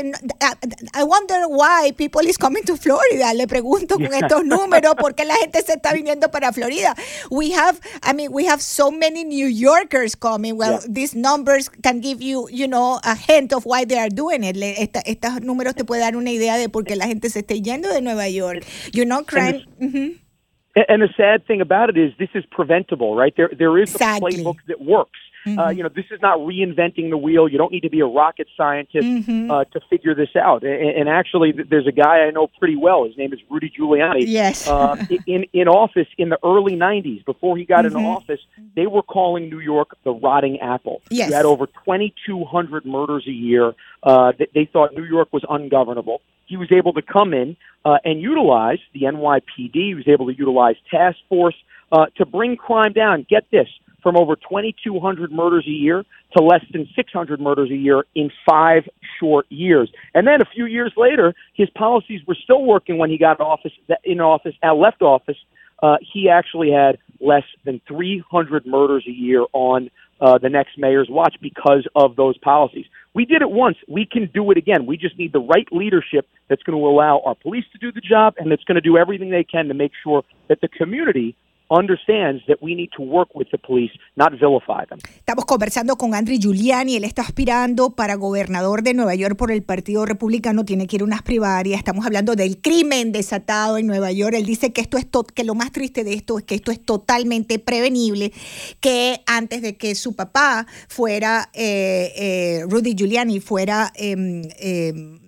I 0.94 1.04
wonder 1.04 1.48
why 1.48 1.92
people 1.98 2.22
is 2.22 2.38
coming 2.38 2.64
to 2.64 2.76
Florida. 2.78 3.34
Le 3.34 3.48
pregunto 3.48 3.96
con 3.96 4.14
estos 4.14 4.44
números 4.44 4.96
por 4.96 5.14
qué 5.14 5.26
la 5.26 5.36
gente 5.36 5.62
se 5.62 5.74
está 5.74 5.94
viniendo 5.94 6.32
para 6.32 6.52
Florida. 6.52 6.96
We 7.32 7.52
have, 7.52 7.80
I 8.04 8.14
mean, 8.14 8.32
we 8.32 8.46
have 8.46 8.62
so 8.62 8.92
many 8.92 9.24
New 9.24 9.48
Yorkers 9.48 10.16
coming. 10.16 10.58
Well, 10.58 10.80
yeah. 10.82 10.88
these 10.90 11.16
numbers 11.16 11.70
can 11.70 12.02
give 12.02 12.22
you, 12.22 12.48
you 12.52 12.68
know, 12.68 13.00
a 13.04 13.16
hint 13.16 13.54
of 13.54 13.66
why 13.66 13.86
they 13.86 13.98
are 13.98 14.10
doing 14.10 14.44
it. 14.44 14.58
Esta, 14.58 15.02
estos 15.06 15.42
números 15.42 15.76
te 15.76 15.84
puede 15.84 16.02
dar 16.02 16.16
una 16.16 16.32
idea 16.32 16.58
de 16.58 16.70
por 16.70 16.84
qué 16.84 16.96
la 16.96 17.06
gente 17.06 17.30
se 17.30 17.42
está 17.42 17.56
yendo 17.56 17.92
de 17.92 18.02
Nueva 18.02 18.28
York. 18.28 18.66
You 18.94 19.06
know, 19.06 19.24
crime. 19.24 19.64
And, 19.80 19.94
mm-hmm. 19.94 20.82
and 20.88 21.02
the 21.02 21.10
sad 21.16 21.46
thing 21.46 21.62
about 21.62 21.90
it 21.90 21.98
is, 21.98 22.14
this 22.18 22.30
is 22.34 22.44
preventable, 22.52 23.16
right? 23.16 23.34
There, 23.36 23.50
there 23.58 23.78
is 23.78 23.92
exactly. 23.92 24.36
a 24.36 24.38
playbook 24.38 24.58
that 24.68 24.82
works. 24.82 25.20
Mm-hmm. 25.46 25.60
Uh, 25.60 25.70
you 25.70 25.84
know, 25.84 25.90
this 25.90 26.06
is 26.12 26.22
not 26.22 26.40
reinventing 26.40 27.10
the 27.10 27.18
wheel. 27.18 27.48
You 27.48 27.58
don't 27.58 27.72
need 27.72 27.82
to 27.82 27.90
be 27.90 28.00
a 28.00 28.06
rocket 28.06 28.48
scientist 28.56 29.06
mm-hmm. 29.06 29.52
uh, 29.52 29.66
to 29.66 29.80
figure 29.90 30.16
this 30.16 30.36
out. 30.36 30.64
And, 30.64 30.82
and 30.82 31.10
actually, 31.10 31.52
there's 31.52 31.88
a 31.88 31.92
guy 31.92 32.20
I 32.20 32.32
know 32.32 32.48
pretty 32.60 32.76
well. 32.76 33.06
His 33.06 33.18
name 33.18 33.34
is 33.34 33.40
Rudy 33.50 33.72
Giuliani. 33.78 34.24
Yes. 34.28 34.68
uh, 34.74 34.96
in 35.28 35.46
in 35.54 35.68
office 35.68 36.08
in 36.18 36.30
the 36.30 36.40
early 36.44 36.76
'90s, 36.76 37.26
before 37.26 37.58
he 37.58 37.66
got 37.66 37.86
mm-hmm. 37.86 37.98
into 37.98 38.10
office, 38.10 38.40
they 38.76 38.88
were 38.88 39.04
calling 39.04 39.50
New 39.50 39.60
York 39.60 39.98
the 40.04 40.12
rotting 40.12 40.60
apple. 40.60 41.02
Yes. 41.10 41.30
You 41.30 41.36
had 41.36 41.46
over 41.46 41.68
2,200 41.68 42.86
murders 42.86 43.26
a 43.28 43.32
year. 43.32 43.74
Uh, 44.02 44.34
they, 44.38 44.48
they 44.54 44.66
thought 44.66 44.94
New 44.96 45.04
York 45.04 45.30
was 45.32 45.44
ungovernable. 45.50 46.22
He 46.46 46.58
was 46.58 46.72
able 46.72 46.94
to 46.94 47.02
come 47.02 47.34
in 47.34 47.56
uh, 47.86 47.98
and 48.04 48.22
utilize 48.22 48.80
the 48.94 49.02
NYPD. 49.04 49.74
He 49.74 49.96
was 49.96 50.08
able 50.08 50.28
to 50.28 50.38
utilize 50.38 50.76
task 50.90 51.18
force 51.30 51.56
uh, 51.92 52.08
to 52.18 52.26
bring 52.26 52.58
crime 52.58 52.94
down. 52.94 53.26
Get 53.30 53.46
this 53.52 53.68
from 54.04 54.18
over 54.18 54.36
2,200 54.36 55.32
murders 55.32 55.66
a 55.66 55.72
year 55.72 56.04
to 56.38 56.44
less 56.44 56.64
than 56.72 56.88
600 56.96 57.40
murders 57.40 57.72
a 57.72 57.76
year 57.76 58.06
in 58.14 58.30
five 58.48 58.84
short 59.20 59.46
years. 59.50 59.90
And 60.14 60.28
then 60.28 60.42
a 60.42 60.46
few 60.54 60.66
years 60.66 60.94
later, 60.98 61.34
his 61.56 61.70
policies 61.72 62.22
were 62.28 62.38
still 62.44 62.64
working 62.64 62.98
when 62.98 63.10
he 63.10 63.18
got 63.18 63.40
office 63.40 63.72
in 64.04 64.20
office, 64.20 64.54
uh, 64.62 64.74
left 64.74 65.02
office. 65.02 65.38
Uh, 65.82 65.98
he 66.14 66.30
actually 66.30 66.72
had 66.72 66.98
less 67.20 67.44
than 67.66 67.82
300 67.88 68.66
murders 68.66 69.06
a 69.08 69.12
year 69.12 69.46
on 69.54 69.90
uh, 70.22 70.38
the 70.38 70.50
next 70.50 70.78
mayor's 70.78 71.10
watch 71.10 71.36
because 71.42 71.86
of 71.96 72.16
those 72.16 72.38
policies. 72.38 72.86
We 73.14 73.26
did 73.26 73.42
it 73.42 73.52
once. 73.52 73.78
We 73.88 74.06
can 74.06 74.30
do 74.34 74.52
it 74.52 74.58
again. 74.58 74.86
We 74.86 74.98
just 74.98 75.18
need 75.18 75.34
the 75.34 75.40
right 75.40 75.68
leadership 75.72 76.28
that's 76.48 76.64
going 76.64 76.78
to 76.78 76.86
allow 76.86 77.22
our 77.26 77.36
police 77.36 77.66
to 77.74 77.78
do 77.78 77.92
the 77.92 78.02
job 78.02 78.36
and 78.38 78.52
that's 78.52 78.64
going 78.64 78.76
to 78.76 78.82
do 78.82 78.98
everything 78.98 79.30
they 79.30 79.44
can 79.44 79.68
to 79.68 79.74
make 79.74 79.92
sure 80.04 80.24
that 80.50 80.62
the 80.62 80.68
community 80.68 81.36
understands 81.74 82.46
that 82.48 82.58
we 82.62 82.76
need 82.76 82.90
to 82.96 83.04
work 83.04 83.30
with 83.34 83.48
the 83.52 83.58
police, 83.58 83.92
not 84.16 84.32
vilify 84.34 84.86
them. 84.86 85.00
Estamos 85.18 85.46
conversando 85.46 85.96
con 85.96 86.14
Andrew 86.14 86.38
Giuliani, 86.38 86.96
él 86.96 87.04
está 87.04 87.24
aspirando 87.24 87.92
para 87.92 88.16
gobernador 88.16 88.84
de 88.84 88.94
Nueva 88.94 89.16
York 89.16 89.36
por 89.36 89.52
el 89.52 89.64
Partido 89.64 90.06
Republicano, 90.06 90.66
tiene 90.66 90.88
que 90.88 90.98
ir 90.98 91.02
a 91.02 91.06
unas 91.06 91.24
primarias, 91.24 91.80
estamos 91.80 92.06
hablando 92.06 92.36
del 92.36 92.60
crimen 92.60 93.12
desatado 93.12 93.78
en 93.78 93.88
Nueva 93.88 94.12
York, 94.12 94.36
él 94.36 94.46
dice 94.46 94.72
que 94.72 94.82
esto 94.82 94.98
es 94.98 95.06
que 95.34 95.44
lo 95.44 95.56
más 95.56 95.72
triste 95.72 96.04
de 96.04 96.14
esto 96.14 96.38
es 96.38 96.44
que 96.44 96.56
esto 96.56 96.72
es 96.72 96.84
totalmente 96.84 97.60
prevenible, 97.60 98.32
que 98.80 99.22
antes 99.26 99.62
de 99.62 99.76
que 99.78 99.96
su 99.96 100.16
papá 100.16 100.68
fuera, 100.88 101.50
eh, 101.54 102.12
eh, 102.16 102.66
Rudy 102.70 102.96
Giuliani, 102.96 103.40
fuera... 103.40 103.92
Eh, 103.96 105.20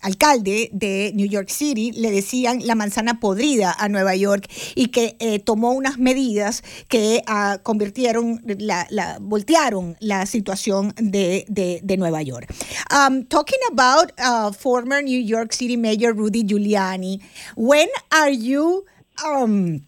alcalde 0.00 0.70
de 0.72 1.12
New 1.14 1.26
York 1.26 1.48
City, 1.48 1.92
le 1.92 2.10
decían 2.10 2.60
la 2.66 2.74
manzana 2.74 3.20
podrida 3.20 3.74
a 3.78 3.88
Nueva 3.88 4.16
York 4.16 4.48
y 4.74 4.88
que 4.88 5.16
eh, 5.20 5.38
tomó 5.38 5.72
unas 5.72 5.98
medidas 5.98 6.62
que 6.88 7.22
uh, 7.28 7.62
convirtieron, 7.62 8.42
la, 8.44 8.86
la, 8.90 9.18
voltearon 9.20 9.96
la 10.00 10.26
situación 10.26 10.94
de, 10.96 11.44
de, 11.48 11.80
de 11.82 11.96
Nueva 11.96 12.22
York. 12.22 12.52
Um, 12.90 13.24
talking 13.24 13.60
about 13.70 14.12
uh, 14.18 14.52
former 14.52 15.02
New 15.02 15.20
York 15.20 15.52
City 15.52 15.76
Mayor 15.76 16.14
Rudy 16.14 16.44
Giuliani, 16.44 17.20
when 17.56 17.88
are 18.10 18.32
you 18.32 18.84
um, 19.24 19.86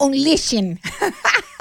unleashing 0.00 0.78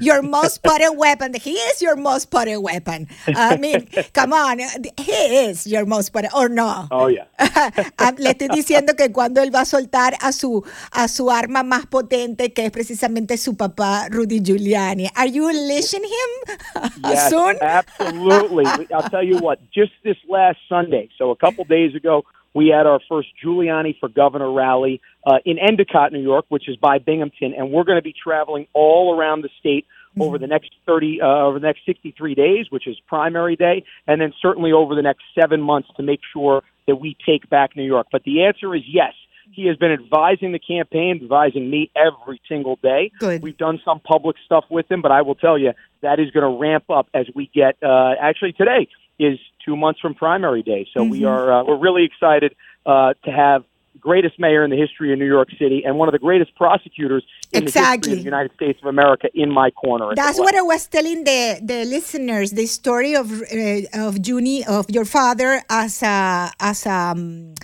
your 0.00 0.22
most 0.22 0.62
potent 0.62 0.96
weapon. 0.96 1.34
He 1.34 1.52
is 1.52 1.82
your 1.82 1.96
most 1.96 2.30
potent 2.30 2.62
weapon. 2.62 3.08
I 3.26 3.56
mean, 3.56 3.88
come 4.12 4.32
on, 4.32 4.58
he 4.98 5.12
is 5.12 5.66
your 5.66 5.86
most 5.86 6.12
potent, 6.12 6.34
or 6.34 6.48
no? 6.48 6.88
Oh 6.90 7.08
yeah. 7.08 7.24
Ah, 7.98 8.12
le 8.18 8.30
estoy 8.30 8.48
diciendo 8.48 8.94
que 8.96 9.10
cuando 9.10 9.40
él 9.42 9.54
va 9.54 9.60
a 9.60 9.64
soltar 9.64 10.14
a 10.20 10.32
su 10.32 10.64
a 10.92 11.08
su 11.08 11.30
arma 11.30 11.62
más 11.62 11.86
potente, 11.86 12.52
que 12.52 12.66
es 12.66 12.70
precisamente 12.70 13.36
su 13.36 13.56
papá 13.56 14.08
Rudy 14.10 14.40
Giuliani. 14.40 15.08
Are 15.14 15.28
you 15.28 15.48
unleashing 15.48 16.04
him 16.04 16.90
yes, 17.04 17.30
soon? 17.30 17.56
absolutely. 17.60 18.66
I'll 18.92 19.08
tell 19.08 19.22
you 19.22 19.38
what. 19.38 19.58
Just 19.72 19.92
this 20.04 20.16
last 20.28 20.58
Sunday, 20.68 21.08
so 21.18 21.30
a 21.30 21.36
couple 21.36 21.64
days 21.64 21.94
ago, 21.94 22.24
we 22.56 22.68
had 22.68 22.86
our 22.86 23.00
first 23.06 23.28
Giuliani 23.44 23.98
for 24.00 24.08
Governor 24.08 24.50
rally 24.50 25.02
uh, 25.26 25.36
in 25.44 25.58
Endicott, 25.58 26.10
New 26.10 26.22
York, 26.22 26.46
which 26.48 26.70
is 26.70 26.76
by 26.76 26.98
Binghamton, 26.98 27.52
and 27.52 27.70
we're 27.70 27.84
going 27.84 27.98
to 27.98 28.02
be 28.02 28.14
traveling 28.14 28.66
all 28.72 29.14
around 29.14 29.42
the 29.42 29.50
state 29.60 29.84
mm-hmm. 30.12 30.22
over 30.22 30.38
the 30.38 30.46
next 30.46 30.70
30 30.86 31.20
uh, 31.20 31.26
over 31.26 31.58
the 31.58 31.66
next 31.66 31.80
63 31.84 32.34
days, 32.34 32.66
which 32.70 32.86
is 32.86 32.96
primary 33.06 33.56
day, 33.56 33.84
and 34.06 34.22
then 34.22 34.32
certainly 34.40 34.72
over 34.72 34.94
the 34.94 35.02
next 35.02 35.22
seven 35.38 35.60
months 35.60 35.90
to 35.98 36.02
make 36.02 36.20
sure 36.32 36.62
that 36.86 36.96
we 36.96 37.14
take 37.26 37.46
back 37.50 37.76
New 37.76 37.84
York. 37.84 38.06
But 38.10 38.24
the 38.24 38.44
answer 38.44 38.74
is 38.74 38.82
yes. 38.86 39.12
He 39.52 39.66
has 39.66 39.76
been 39.76 39.92
advising 39.92 40.52
the 40.52 40.58
campaign, 40.58 41.20
advising 41.22 41.70
me 41.70 41.90
every 41.94 42.40
single 42.48 42.76
day. 42.82 43.12
Good. 43.20 43.42
We've 43.42 43.56
done 43.56 43.80
some 43.84 44.00
public 44.00 44.36
stuff 44.44 44.64
with 44.70 44.90
him, 44.90 45.02
but 45.02 45.12
I 45.12 45.22
will 45.22 45.36
tell 45.36 45.56
you 45.58 45.72
that 46.00 46.18
is 46.18 46.30
going 46.30 46.50
to 46.50 46.58
ramp 46.58 46.90
up 46.90 47.08
as 47.14 47.26
we 47.34 47.50
get. 47.54 47.76
Uh, 47.82 48.14
actually, 48.20 48.52
today 48.52 48.88
is 49.18 49.38
two 49.64 49.76
months 49.76 50.00
from 50.00 50.14
primary 50.14 50.62
day. 50.62 50.86
So 50.92 51.00
mm-hmm. 51.00 51.10
we 51.10 51.24
are 51.24 51.52
uh, 51.52 51.64
we're 51.64 51.78
really 51.78 52.04
excited 52.04 52.54
uh, 52.84 53.14
to 53.24 53.30
have 53.30 53.64
greatest 54.00 54.38
mayor 54.38 54.64
in 54.64 54.70
the 54.70 54.76
history 54.76 55.12
of 55.12 55.18
New 55.18 55.26
York 55.26 55.48
City 55.58 55.82
and 55.84 55.98
one 55.98 56.08
of 56.08 56.12
the 56.12 56.18
greatest 56.18 56.54
prosecutors 56.54 57.24
in 57.52 57.62
exactly. 57.62 57.86
the 57.86 57.94
history 57.94 58.12
of 58.12 58.18
the 58.18 58.24
United 58.24 58.52
States 58.54 58.78
of 58.82 58.88
America 58.88 59.28
in 59.34 59.50
my 59.50 59.70
corner. 59.70 60.14
That's 60.14 60.38
what 60.38 60.54
I 60.54 60.62
was 60.62 60.86
telling 60.88 61.24
the, 61.24 61.60
the 61.62 61.84
listeners 61.84 62.50
the 62.52 62.66
story 62.66 63.14
of 63.14 63.30
uh, 63.30 64.06
of 64.08 64.18
Junie 64.22 64.64
of 64.64 64.86
your 64.90 65.04
father 65.04 65.62
as 65.70 66.02
a 66.02 66.50
as 66.60 66.86
a 66.86 67.12
um, 67.12 67.54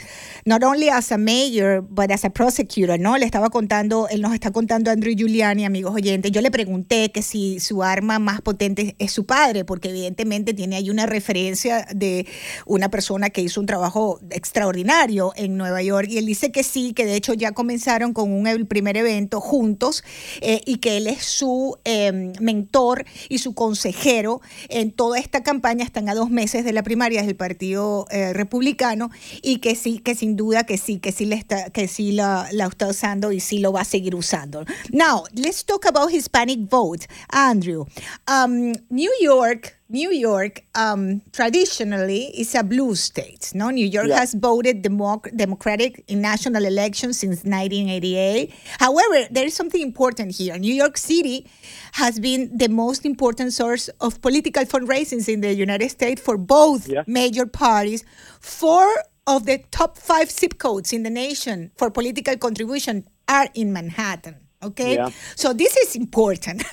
not 0.47 0.63
only 0.63 0.89
as 0.89 1.13
a 1.13 1.19
mayor 1.19 1.83
but 1.83 2.11
as 2.11 2.25
a 2.25 2.31
prosecutor, 2.31 2.99
¿no? 2.99 3.17
Le 3.17 3.27
estaba 3.27 3.51
contando, 3.51 4.09
él 4.09 4.23
nos 4.23 4.33
está 4.33 4.51
contando 4.51 4.91
Andrew 4.91 5.15
Giuliani, 5.15 5.65
amigos 5.65 5.95
oyentes. 5.95 6.31
Yo 6.33 6.41
le 6.41 6.51
pregunté 6.51 7.11
que 7.11 7.23
si 7.23 7.61
su 7.61 7.83
arma 7.83 8.19
más 8.19 8.41
potente 8.41 8.97
es 8.99 9.13
su 9.13 9.27
padre, 9.27 9.65
porque 9.65 9.91
evidentemente 9.91 10.55
tiene 10.55 10.77
ahí 10.77 10.91
una 10.91 11.07
referencia 11.07 11.87
de 11.95 12.27
una 12.67 12.89
persona 12.89 13.31
que 13.31 13.41
hizo 13.43 13.61
un 13.61 13.67
trabajo 13.67 14.19
extraordinario 14.31 15.33
en 15.37 15.57
Nueva 15.57 15.83
York 15.83 16.09
y 16.09 16.19
dice 16.27 16.53
que 16.53 16.63
sí, 16.63 16.93
que 16.93 17.07
de 17.07 17.17
hecho 17.17 17.35
ya 17.35 17.53
comenzaron 17.53 18.13
con 18.13 18.33
un 18.33 18.67
primer 18.67 18.97
evento 18.97 19.41
juntos 19.41 20.05
eh, 20.41 20.61
y 20.67 20.77
que 20.77 20.97
él 20.97 21.07
es 21.07 21.25
su 21.25 21.79
eh, 21.85 22.33
mentor 22.41 23.05
y 23.29 23.39
su 23.39 23.55
consejero 23.55 24.41
en 24.69 24.93
toda 24.93 25.19
esta 25.19 25.43
campaña. 25.43 25.85
Están 25.85 26.09
a 26.09 26.15
dos 26.15 26.31
meses 26.31 26.65
de 26.65 26.73
la 26.73 26.83
primaria 26.83 27.23
del 27.23 27.37
Partido 27.37 28.07
eh, 28.11 28.33
Republicano 28.33 29.11
y 29.43 29.59
que 29.59 29.75
sí, 29.75 29.99
que 29.99 30.15
sin 30.15 30.37
duda 30.37 30.65
que 30.65 30.79
sí, 30.79 30.99
que 30.99 31.13
sí, 31.13 31.25
le 31.25 31.37
está, 31.37 31.71
que 31.71 31.89
sí 31.89 32.13
la, 32.13 32.49
la 32.53 32.67
está 32.67 32.89
usando 32.89 33.33
y 33.33 33.41
sí 33.41 33.59
lo 33.59 33.73
va 33.73 33.83
a 33.83 33.85
seguir 33.85 34.15
usando. 34.15 34.65
Now, 34.93 35.25
let's 35.35 35.65
talk 35.65 35.87
about 35.87 36.13
Hispanic 36.13 36.69
vote. 36.69 37.07
Andrew, 37.31 37.87
um, 38.29 38.73
New 38.91 39.11
York 39.21 39.82
New 39.93 40.11
York 40.11 40.65
um, 40.75 41.21
traditionally 41.33 42.33
is 42.41 42.55
a 42.55 42.63
blue 42.63 42.95
state. 42.95 43.53
No, 43.55 43.69
New 43.69 43.87
York 43.87 44.09
yeah. 44.09 44.21
has 44.21 44.33
voted 44.33 44.83
democ- 44.83 45.37
Democratic 45.37 46.03
in 46.09 46.23
national 46.23 46.65
elections 46.65 47.19
since 47.19 47.45
1988. 47.45 48.55
However, 48.81 49.29
there 49.31 49.45
is 49.45 49.55
something 49.55 49.83
important 49.83 50.35
here. 50.35 50.57
New 50.57 50.73
York 50.73 50.97
City 50.97 51.47
has 51.93 52.19
been 52.19 52.57
the 52.57 52.69
most 52.69 53.05
important 53.05 53.53
source 53.53 53.89
of 54.01 54.23
political 54.23 54.65
fundraising 54.65 55.29
in 55.29 55.43
the 55.43 55.55
United 55.55 55.91
States 55.91 56.23
for 56.23 56.39
both 56.39 56.89
yeah. 56.89 57.03
major 57.07 57.45
parties. 57.45 58.03
Four 58.41 58.89
of 59.27 59.45
the 59.45 59.59
top 59.71 59.99
five 59.99 60.31
zip 60.31 60.57
codes 60.59 60.95
in 60.95 61.03
the 61.03 61.11
nation 61.11 61.71
for 61.77 61.91
political 61.91 62.39
contribution 62.39 63.07
are 63.29 63.49
in 63.55 63.75
Manhattan. 63.75 64.42
Okay, 64.63 64.95
yeah. 64.95 65.11
so 65.35 65.53
this 65.53 65.77
is 65.77 65.97
important. 65.97 66.63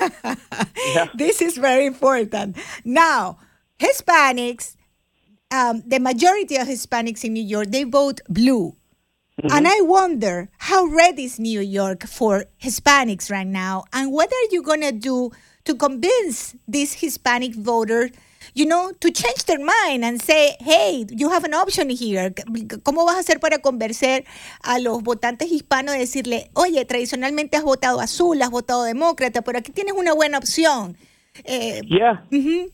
yeah. 0.94 1.08
This 1.16 1.42
is 1.42 1.58
very 1.58 1.86
important. 1.86 2.58
Now, 2.86 3.40
Hispanics, 3.80 4.76
um, 5.52 5.82
the 5.86 6.00
majority 6.00 6.58
of 6.58 6.68
Hispanics 6.68 7.24
in 7.24 7.34
New 7.34 7.44
York, 7.44 7.72
they 7.72 7.84
vote 7.84 8.22
blue. 8.30 8.76
Mm-hmm. 9.42 9.56
And 9.56 9.68
I 9.68 9.82
wonder 9.82 10.50
how 10.58 10.86
red 10.86 11.18
is 11.18 11.40
New 11.40 11.62
York 11.62 12.06
for 12.06 12.46
Hispanics 12.62 13.32
right 13.32 13.48
now? 13.48 13.86
And 13.94 14.12
what 14.12 14.32
are 14.32 14.48
you 14.52 14.62
going 14.62 14.82
to 14.82 14.92
do 14.92 15.32
to 15.66 15.76
convince 15.76 16.56
these 16.68 16.94
Hispanic 16.94 17.56
voters 17.56 18.12
you 18.54 18.66
know, 18.66 18.92
to 19.00 19.12
change 19.12 19.46
their 19.46 19.60
mind 19.60 20.04
and 20.04 20.22
say, 20.22 20.56
hey, 20.60 21.06
you 21.10 21.30
have 21.30 21.44
an 21.44 21.54
option 21.54 21.90
here. 21.90 22.32
¿Cómo 22.84 23.06
vas 23.06 23.16
a 23.16 23.20
hacer 23.20 23.40
para 23.40 23.60
convencer 23.60 24.26
a 24.64 24.80
los 24.80 25.02
votantes 25.04 25.52
hispanos 25.52 25.94
de 25.94 26.00
decirle, 26.00 26.50
oye, 26.54 26.84
tradicionalmente 26.86 27.58
has 27.58 27.64
votado 27.64 28.00
azul, 28.00 28.42
has 28.42 28.50
votado 28.50 28.84
demócrata, 28.84 29.42
pero 29.42 29.60
aquí 29.60 29.72
tienes 29.72 29.94
una 29.94 30.14
buena 30.14 30.38
opción? 30.38 30.96
Eh, 31.46 31.82
yeah. 31.86 32.22
Mm-hmm. 32.32 32.70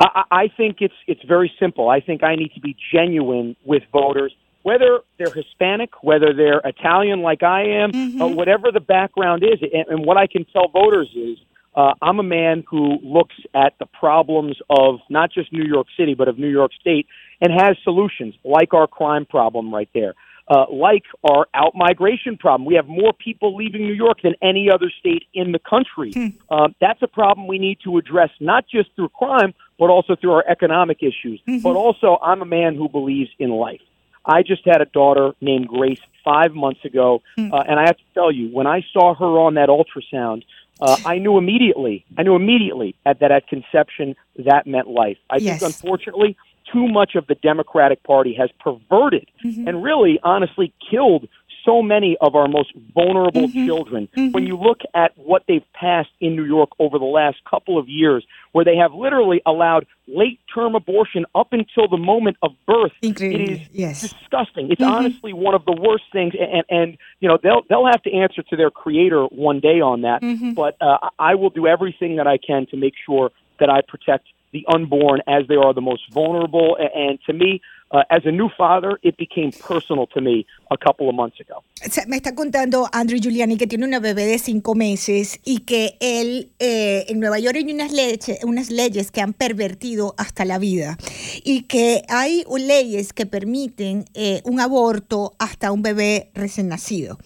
I, 0.00 0.24
I 0.30 0.48
think 0.56 0.80
it's 0.80 0.94
it's 1.06 1.22
very 1.24 1.50
simple. 1.58 1.88
I 1.88 2.00
think 2.00 2.22
I 2.22 2.36
need 2.36 2.52
to 2.54 2.60
be 2.60 2.76
genuine 2.92 3.56
with 3.64 3.82
voters, 3.92 4.32
whether 4.62 5.00
they're 5.18 5.32
Hispanic, 5.34 5.90
whether 6.02 6.32
they're 6.32 6.60
Italian 6.64 7.22
like 7.22 7.42
I 7.42 7.62
am, 7.62 7.92
mm-hmm. 7.92 8.22
or 8.22 8.32
whatever 8.32 8.70
the 8.72 8.80
background 8.80 9.42
is. 9.42 9.60
And, 9.60 9.86
and 9.88 10.06
what 10.06 10.16
I 10.16 10.26
can 10.26 10.44
tell 10.52 10.68
voters 10.68 11.08
is 11.14 11.38
uh, 11.78 11.94
I'm 12.02 12.18
a 12.18 12.24
man 12.24 12.64
who 12.68 12.98
looks 13.04 13.36
at 13.54 13.74
the 13.78 13.86
problems 13.86 14.56
of 14.68 14.98
not 15.08 15.30
just 15.32 15.52
New 15.52 15.64
York 15.64 15.86
City, 15.96 16.14
but 16.14 16.26
of 16.26 16.36
New 16.36 16.48
York 16.48 16.72
State 16.80 17.06
and 17.40 17.52
has 17.52 17.76
solutions 17.84 18.34
like 18.44 18.74
our 18.74 18.88
crime 18.88 19.24
problem 19.24 19.72
right 19.72 19.88
there. 19.94 20.14
Uh, 20.50 20.64
like 20.72 21.04
our 21.30 21.46
out 21.54 21.74
migration 21.76 22.36
problem. 22.38 22.64
We 22.66 22.74
have 22.74 22.88
more 22.88 23.12
people 23.12 23.54
leaving 23.54 23.82
New 23.82 23.92
York 23.92 24.22
than 24.22 24.34
any 24.42 24.70
other 24.70 24.90
state 24.98 25.24
in 25.34 25.52
the 25.52 25.58
country. 25.58 26.10
Hmm. 26.12 26.28
Uh, 26.50 26.68
that's 26.80 27.02
a 27.02 27.06
problem 27.06 27.46
we 27.46 27.58
need 27.58 27.78
to 27.84 27.98
address, 27.98 28.30
not 28.40 28.64
just 28.66 28.88
through 28.96 29.10
crime, 29.10 29.52
but 29.78 29.90
also 29.90 30.16
through 30.16 30.32
our 30.32 30.44
economic 30.48 31.02
issues. 31.02 31.38
Mm-hmm. 31.46 31.60
But 31.60 31.76
also, 31.76 32.18
I'm 32.22 32.40
a 32.40 32.46
man 32.46 32.76
who 32.76 32.88
believes 32.88 33.30
in 33.38 33.50
life. 33.50 33.82
I 34.24 34.42
just 34.42 34.62
had 34.66 34.80
a 34.80 34.86
daughter 34.86 35.32
named 35.42 35.68
Grace 35.68 36.00
five 36.24 36.54
months 36.54 36.82
ago, 36.84 37.22
hmm. 37.36 37.52
uh, 37.52 37.60
and 37.68 37.78
I 37.78 37.84
have 37.86 37.98
to 37.98 38.04
tell 38.14 38.32
you, 38.32 38.48
when 38.48 38.66
I 38.66 38.84
saw 38.92 39.14
her 39.14 39.38
on 39.38 39.54
that 39.54 39.68
ultrasound, 39.68 40.44
uh, 40.80 40.96
I 41.04 41.18
knew 41.18 41.38
immediately. 41.38 42.04
I 42.16 42.22
knew 42.22 42.36
immediately 42.36 42.94
at, 43.04 43.20
that 43.20 43.30
at 43.30 43.48
conception 43.48 44.14
that 44.36 44.66
meant 44.66 44.88
life. 44.88 45.18
I 45.30 45.36
yes. 45.36 45.60
think, 45.60 45.72
unfortunately, 45.72 46.36
too 46.72 46.86
much 46.88 47.14
of 47.14 47.26
the 47.26 47.34
Democratic 47.36 48.02
Party 48.02 48.34
has 48.34 48.50
perverted 48.60 49.28
mm-hmm. 49.44 49.66
and 49.66 49.82
really, 49.82 50.20
honestly, 50.22 50.72
killed 50.90 51.28
so 51.68 51.82
many 51.82 52.16
of 52.22 52.34
our 52.34 52.48
most 52.48 52.72
vulnerable 52.94 53.48
mm-hmm. 53.48 53.66
children. 53.66 54.08
Mm-hmm. 54.16 54.32
When 54.32 54.46
you 54.46 54.56
look 54.56 54.80
at 54.94 55.12
what 55.18 55.42
they've 55.46 55.64
passed 55.74 56.08
in 56.18 56.34
New 56.34 56.44
York 56.44 56.70
over 56.78 56.98
the 56.98 57.04
last 57.04 57.36
couple 57.48 57.78
of 57.78 57.88
years, 57.88 58.24
where 58.52 58.64
they 58.64 58.76
have 58.76 58.94
literally 58.94 59.42
allowed 59.44 59.86
late 60.06 60.40
term 60.52 60.74
abortion 60.74 61.26
up 61.34 61.52
until 61.52 61.86
the 61.86 61.98
moment 61.98 62.38
of 62.42 62.52
birth, 62.66 62.92
it 63.02 63.20
is 63.20 63.60
yes. 63.70 64.00
disgusting. 64.00 64.70
It's 64.70 64.80
mm-hmm. 64.80 64.90
honestly 64.90 65.32
one 65.34 65.54
of 65.54 65.66
the 65.66 65.76
worst 65.78 66.04
things, 66.10 66.32
and, 66.40 66.64
and 66.70 66.98
you 67.20 67.28
know 67.28 67.38
they'll 67.42 67.62
they'll 67.68 67.86
have 67.86 68.02
to 68.04 68.12
answer 68.14 68.42
to 68.42 68.56
their 68.56 68.70
creator 68.70 69.24
one 69.24 69.60
day 69.60 69.80
on 69.82 70.00
that. 70.02 70.22
Mm-hmm. 70.22 70.52
But 70.52 70.76
uh, 70.80 71.10
I 71.18 71.34
will 71.34 71.50
do 71.50 71.66
everything 71.66 72.16
that 72.16 72.26
I 72.26 72.38
can 72.38 72.66
to 72.70 72.78
make 72.78 72.94
sure 73.04 73.30
that 73.60 73.68
I 73.68 73.82
protect 73.86 74.26
the 74.52 74.64
unborn 74.72 75.20
as 75.26 75.46
they 75.48 75.56
are 75.56 75.74
the 75.74 75.82
most 75.82 76.10
vulnerable. 76.12 76.78
And 76.94 77.18
to 77.26 77.34
me, 77.34 77.60
uh, 77.90 78.02
as 78.10 78.24
a 78.26 78.30
new 78.32 78.48
father, 78.56 78.98
it 79.02 79.16
became 79.16 79.50
personal 79.52 80.06
to 80.08 80.20
me 80.20 80.46
a 80.70 80.76
couple 80.76 81.08
of 81.08 81.14
months 81.14 81.40
ago. 81.40 81.62
Me 82.06 82.16
está 82.16 82.34
contando 82.34 82.88
Andrew 82.92 83.18
Giuliani 83.18 83.56
que 83.56 83.66
tiene 83.66 83.86
una 83.86 84.00
bebé 84.00 84.26
de 84.26 84.38
cinco 84.38 84.74
meses 84.74 85.40
y 85.44 85.60
que 85.60 85.96
él 86.00 86.50
eh, 86.58 87.06
en 87.08 87.20
Nueva 87.20 87.38
York 87.38 87.56
hay 87.56 87.72
unas, 87.72 87.92
leche, 87.92 88.38
unas 88.42 88.70
leyes 88.70 89.10
que 89.10 89.20
han 89.20 89.32
pervertido 89.32 90.14
hasta 90.18 90.44
la 90.44 90.58
vida 90.58 90.98
y 91.44 91.62
que 91.62 92.02
hay 92.08 92.44
leyes 92.58 93.12
que 93.12 93.26
permiten 93.26 94.04
eh, 94.14 94.42
un 94.44 94.60
aborto 94.60 95.34
hasta 95.38 95.70
un 95.70 95.82
bebé 95.82 96.30
recién 96.34 96.68
nacido. 96.68 97.18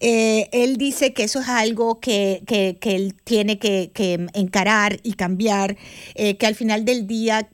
Eh, 0.00 0.48
él 0.52 0.76
dice 0.76 1.12
que 1.14 1.22
eso 1.22 1.40
es 1.40 1.48
algo 1.48 2.00
que, 2.00 2.42
que, 2.46 2.78
que 2.80 2.96
él 2.96 3.14
tiene 3.22 3.58
que, 3.58 3.92
que, 3.94 4.26
encarar 4.34 4.98
y 5.02 5.12
cambiar, 5.12 5.76
que 6.14 6.46
al 6.46 6.54
final 6.54 6.84
del 6.84 7.06
día 7.06 7.48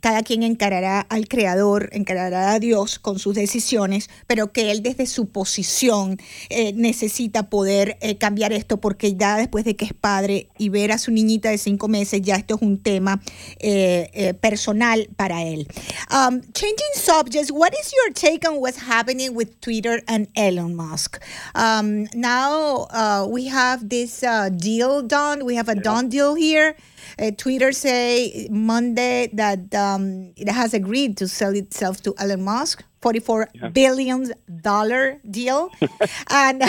cada 0.00 0.22
quien 0.22 0.42
encarará 0.42 1.00
al 1.00 1.28
creador 1.28 1.90
encarará 2.00 2.52
a 2.52 2.58
Dios 2.58 2.98
con 2.98 3.18
sus 3.18 3.34
decisiones, 3.34 4.10
pero 4.26 4.52
que 4.52 4.70
él 4.70 4.82
desde 4.82 5.06
su 5.06 5.28
posición 5.28 6.18
eh, 6.48 6.72
necesita 6.74 7.48
poder 7.48 7.96
eh, 8.00 8.16
cambiar 8.16 8.52
esto 8.52 8.80
porque 8.80 9.14
ya 9.14 9.36
después 9.36 9.64
de 9.64 9.76
que 9.76 9.84
es 9.84 9.92
padre 9.92 10.48
y 10.58 10.68
ver 10.68 10.92
a 10.92 10.98
su 10.98 11.10
niñita 11.10 11.50
de 11.50 11.58
cinco 11.58 11.88
meses, 11.88 12.22
ya 12.22 12.36
esto 12.36 12.56
es 12.56 12.62
un 12.62 12.78
tema 12.78 13.20
eh, 13.58 14.34
personal 14.40 15.08
para 15.16 15.42
él. 15.42 15.66
Um, 16.10 16.40
changing 16.52 16.94
subjects, 16.94 17.50
what 17.50 17.72
is 17.72 17.92
your 17.92 18.12
take 18.12 18.48
on 18.48 18.60
what's 18.60 18.78
happening 18.78 19.34
with 19.34 19.60
Twitter 19.60 20.02
and 20.06 20.28
Elon 20.34 20.74
Musk? 20.74 21.20
Um, 21.54 22.06
now 22.14 22.88
uh, 22.90 23.26
we 23.28 23.46
have 23.48 23.88
this 23.88 24.22
uh, 24.22 24.48
deal 24.50 25.02
done. 25.02 25.44
We 25.44 25.56
have 25.56 25.68
a 25.68 25.74
done 25.74 26.08
deal 26.08 26.34
here. 26.34 26.76
Uh, 27.18 27.30
Twitter 27.36 27.72
say 27.72 28.48
Monday 28.50 29.30
that 29.32 29.74
um, 29.74 30.32
it 30.36 30.48
has 30.48 30.74
agreed 30.74 31.16
to 31.18 31.28
sell 31.28 31.54
itself 31.54 32.02
to 32.02 32.14
Elon 32.18 32.42
Musk. 32.42 32.84
Forty-four 33.00 33.48
yeah. 33.54 33.68
billion 33.68 34.30
dollar 34.60 35.20
deal, 35.30 35.70
and 36.30 36.62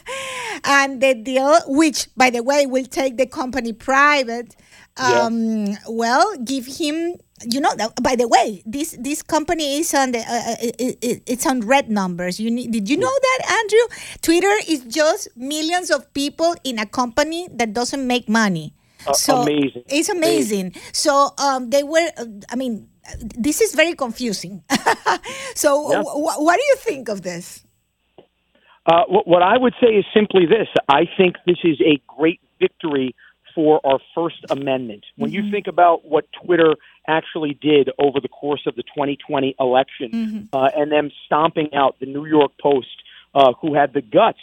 and 0.64 1.02
the 1.02 1.12
deal, 1.12 1.60
which 1.66 2.08
by 2.16 2.30
the 2.30 2.42
way 2.42 2.64
will 2.64 2.86
take 2.86 3.18
the 3.18 3.26
company 3.26 3.74
private, 3.74 4.56
um, 4.96 5.66
yeah. 5.66 5.76
well, 5.86 6.24
give 6.42 6.64
him 6.64 7.20
you 7.46 7.60
know 7.60 7.74
that 7.76 7.94
by 8.02 8.16
the 8.16 8.26
way 8.26 8.62
this 8.66 8.96
this 8.98 9.22
company 9.22 9.78
is 9.78 9.94
on 9.94 10.12
the 10.12 10.18
uh, 10.18 10.52
uh 10.52 10.56
it, 10.60 10.98
it, 11.00 11.22
it's 11.26 11.46
on 11.46 11.60
red 11.60 11.88
numbers 11.88 12.40
you 12.40 12.50
need, 12.50 12.72
did 12.72 12.88
you 12.88 12.96
know 12.96 13.14
that 13.22 13.62
andrew 13.62 13.86
twitter 14.22 14.52
is 14.66 14.82
just 14.90 15.28
millions 15.36 15.90
of 15.90 16.12
people 16.14 16.54
in 16.64 16.78
a 16.78 16.86
company 16.86 17.48
that 17.52 17.72
doesn't 17.72 18.06
make 18.06 18.28
money 18.28 18.74
uh, 19.06 19.12
so 19.12 19.42
amazing. 19.42 19.84
It's 19.88 20.08
amazing. 20.08 20.74
So 20.92 21.30
um, 21.38 21.70
they 21.70 21.82
were. 21.82 22.08
Uh, 22.16 22.26
I 22.50 22.56
mean, 22.56 22.88
this 23.18 23.60
is 23.60 23.74
very 23.74 23.94
confusing. 23.94 24.62
so 25.54 25.90
yeah. 25.90 25.96
w- 25.98 26.14
what 26.14 26.56
do 26.56 26.62
you 26.62 26.76
think 26.78 27.08
of 27.08 27.22
this? 27.22 27.64
Uh, 28.86 29.04
what 29.06 29.42
I 29.42 29.58
would 29.58 29.74
say 29.80 29.88
is 29.88 30.04
simply 30.14 30.46
this: 30.46 30.68
I 30.88 31.02
think 31.16 31.36
this 31.46 31.58
is 31.64 31.80
a 31.80 32.00
great 32.06 32.40
victory 32.58 33.14
for 33.54 33.80
our 33.84 33.98
First 34.14 34.46
Amendment. 34.50 35.04
When 35.16 35.30
mm-hmm. 35.30 35.46
you 35.46 35.50
think 35.50 35.66
about 35.66 36.04
what 36.04 36.26
Twitter 36.44 36.76
actually 37.06 37.58
did 37.60 37.90
over 37.98 38.20
the 38.20 38.28
course 38.28 38.62
of 38.66 38.76
the 38.76 38.82
2020 38.82 39.56
election, 39.58 40.10
mm-hmm. 40.12 40.56
uh, 40.56 40.70
and 40.76 40.92
them 40.92 41.10
stomping 41.26 41.74
out 41.74 41.96
the 42.00 42.06
New 42.06 42.24
York 42.24 42.52
Post, 42.62 43.02
uh, 43.34 43.52
who 43.60 43.74
had 43.74 43.92
the 43.94 44.00
guts 44.00 44.38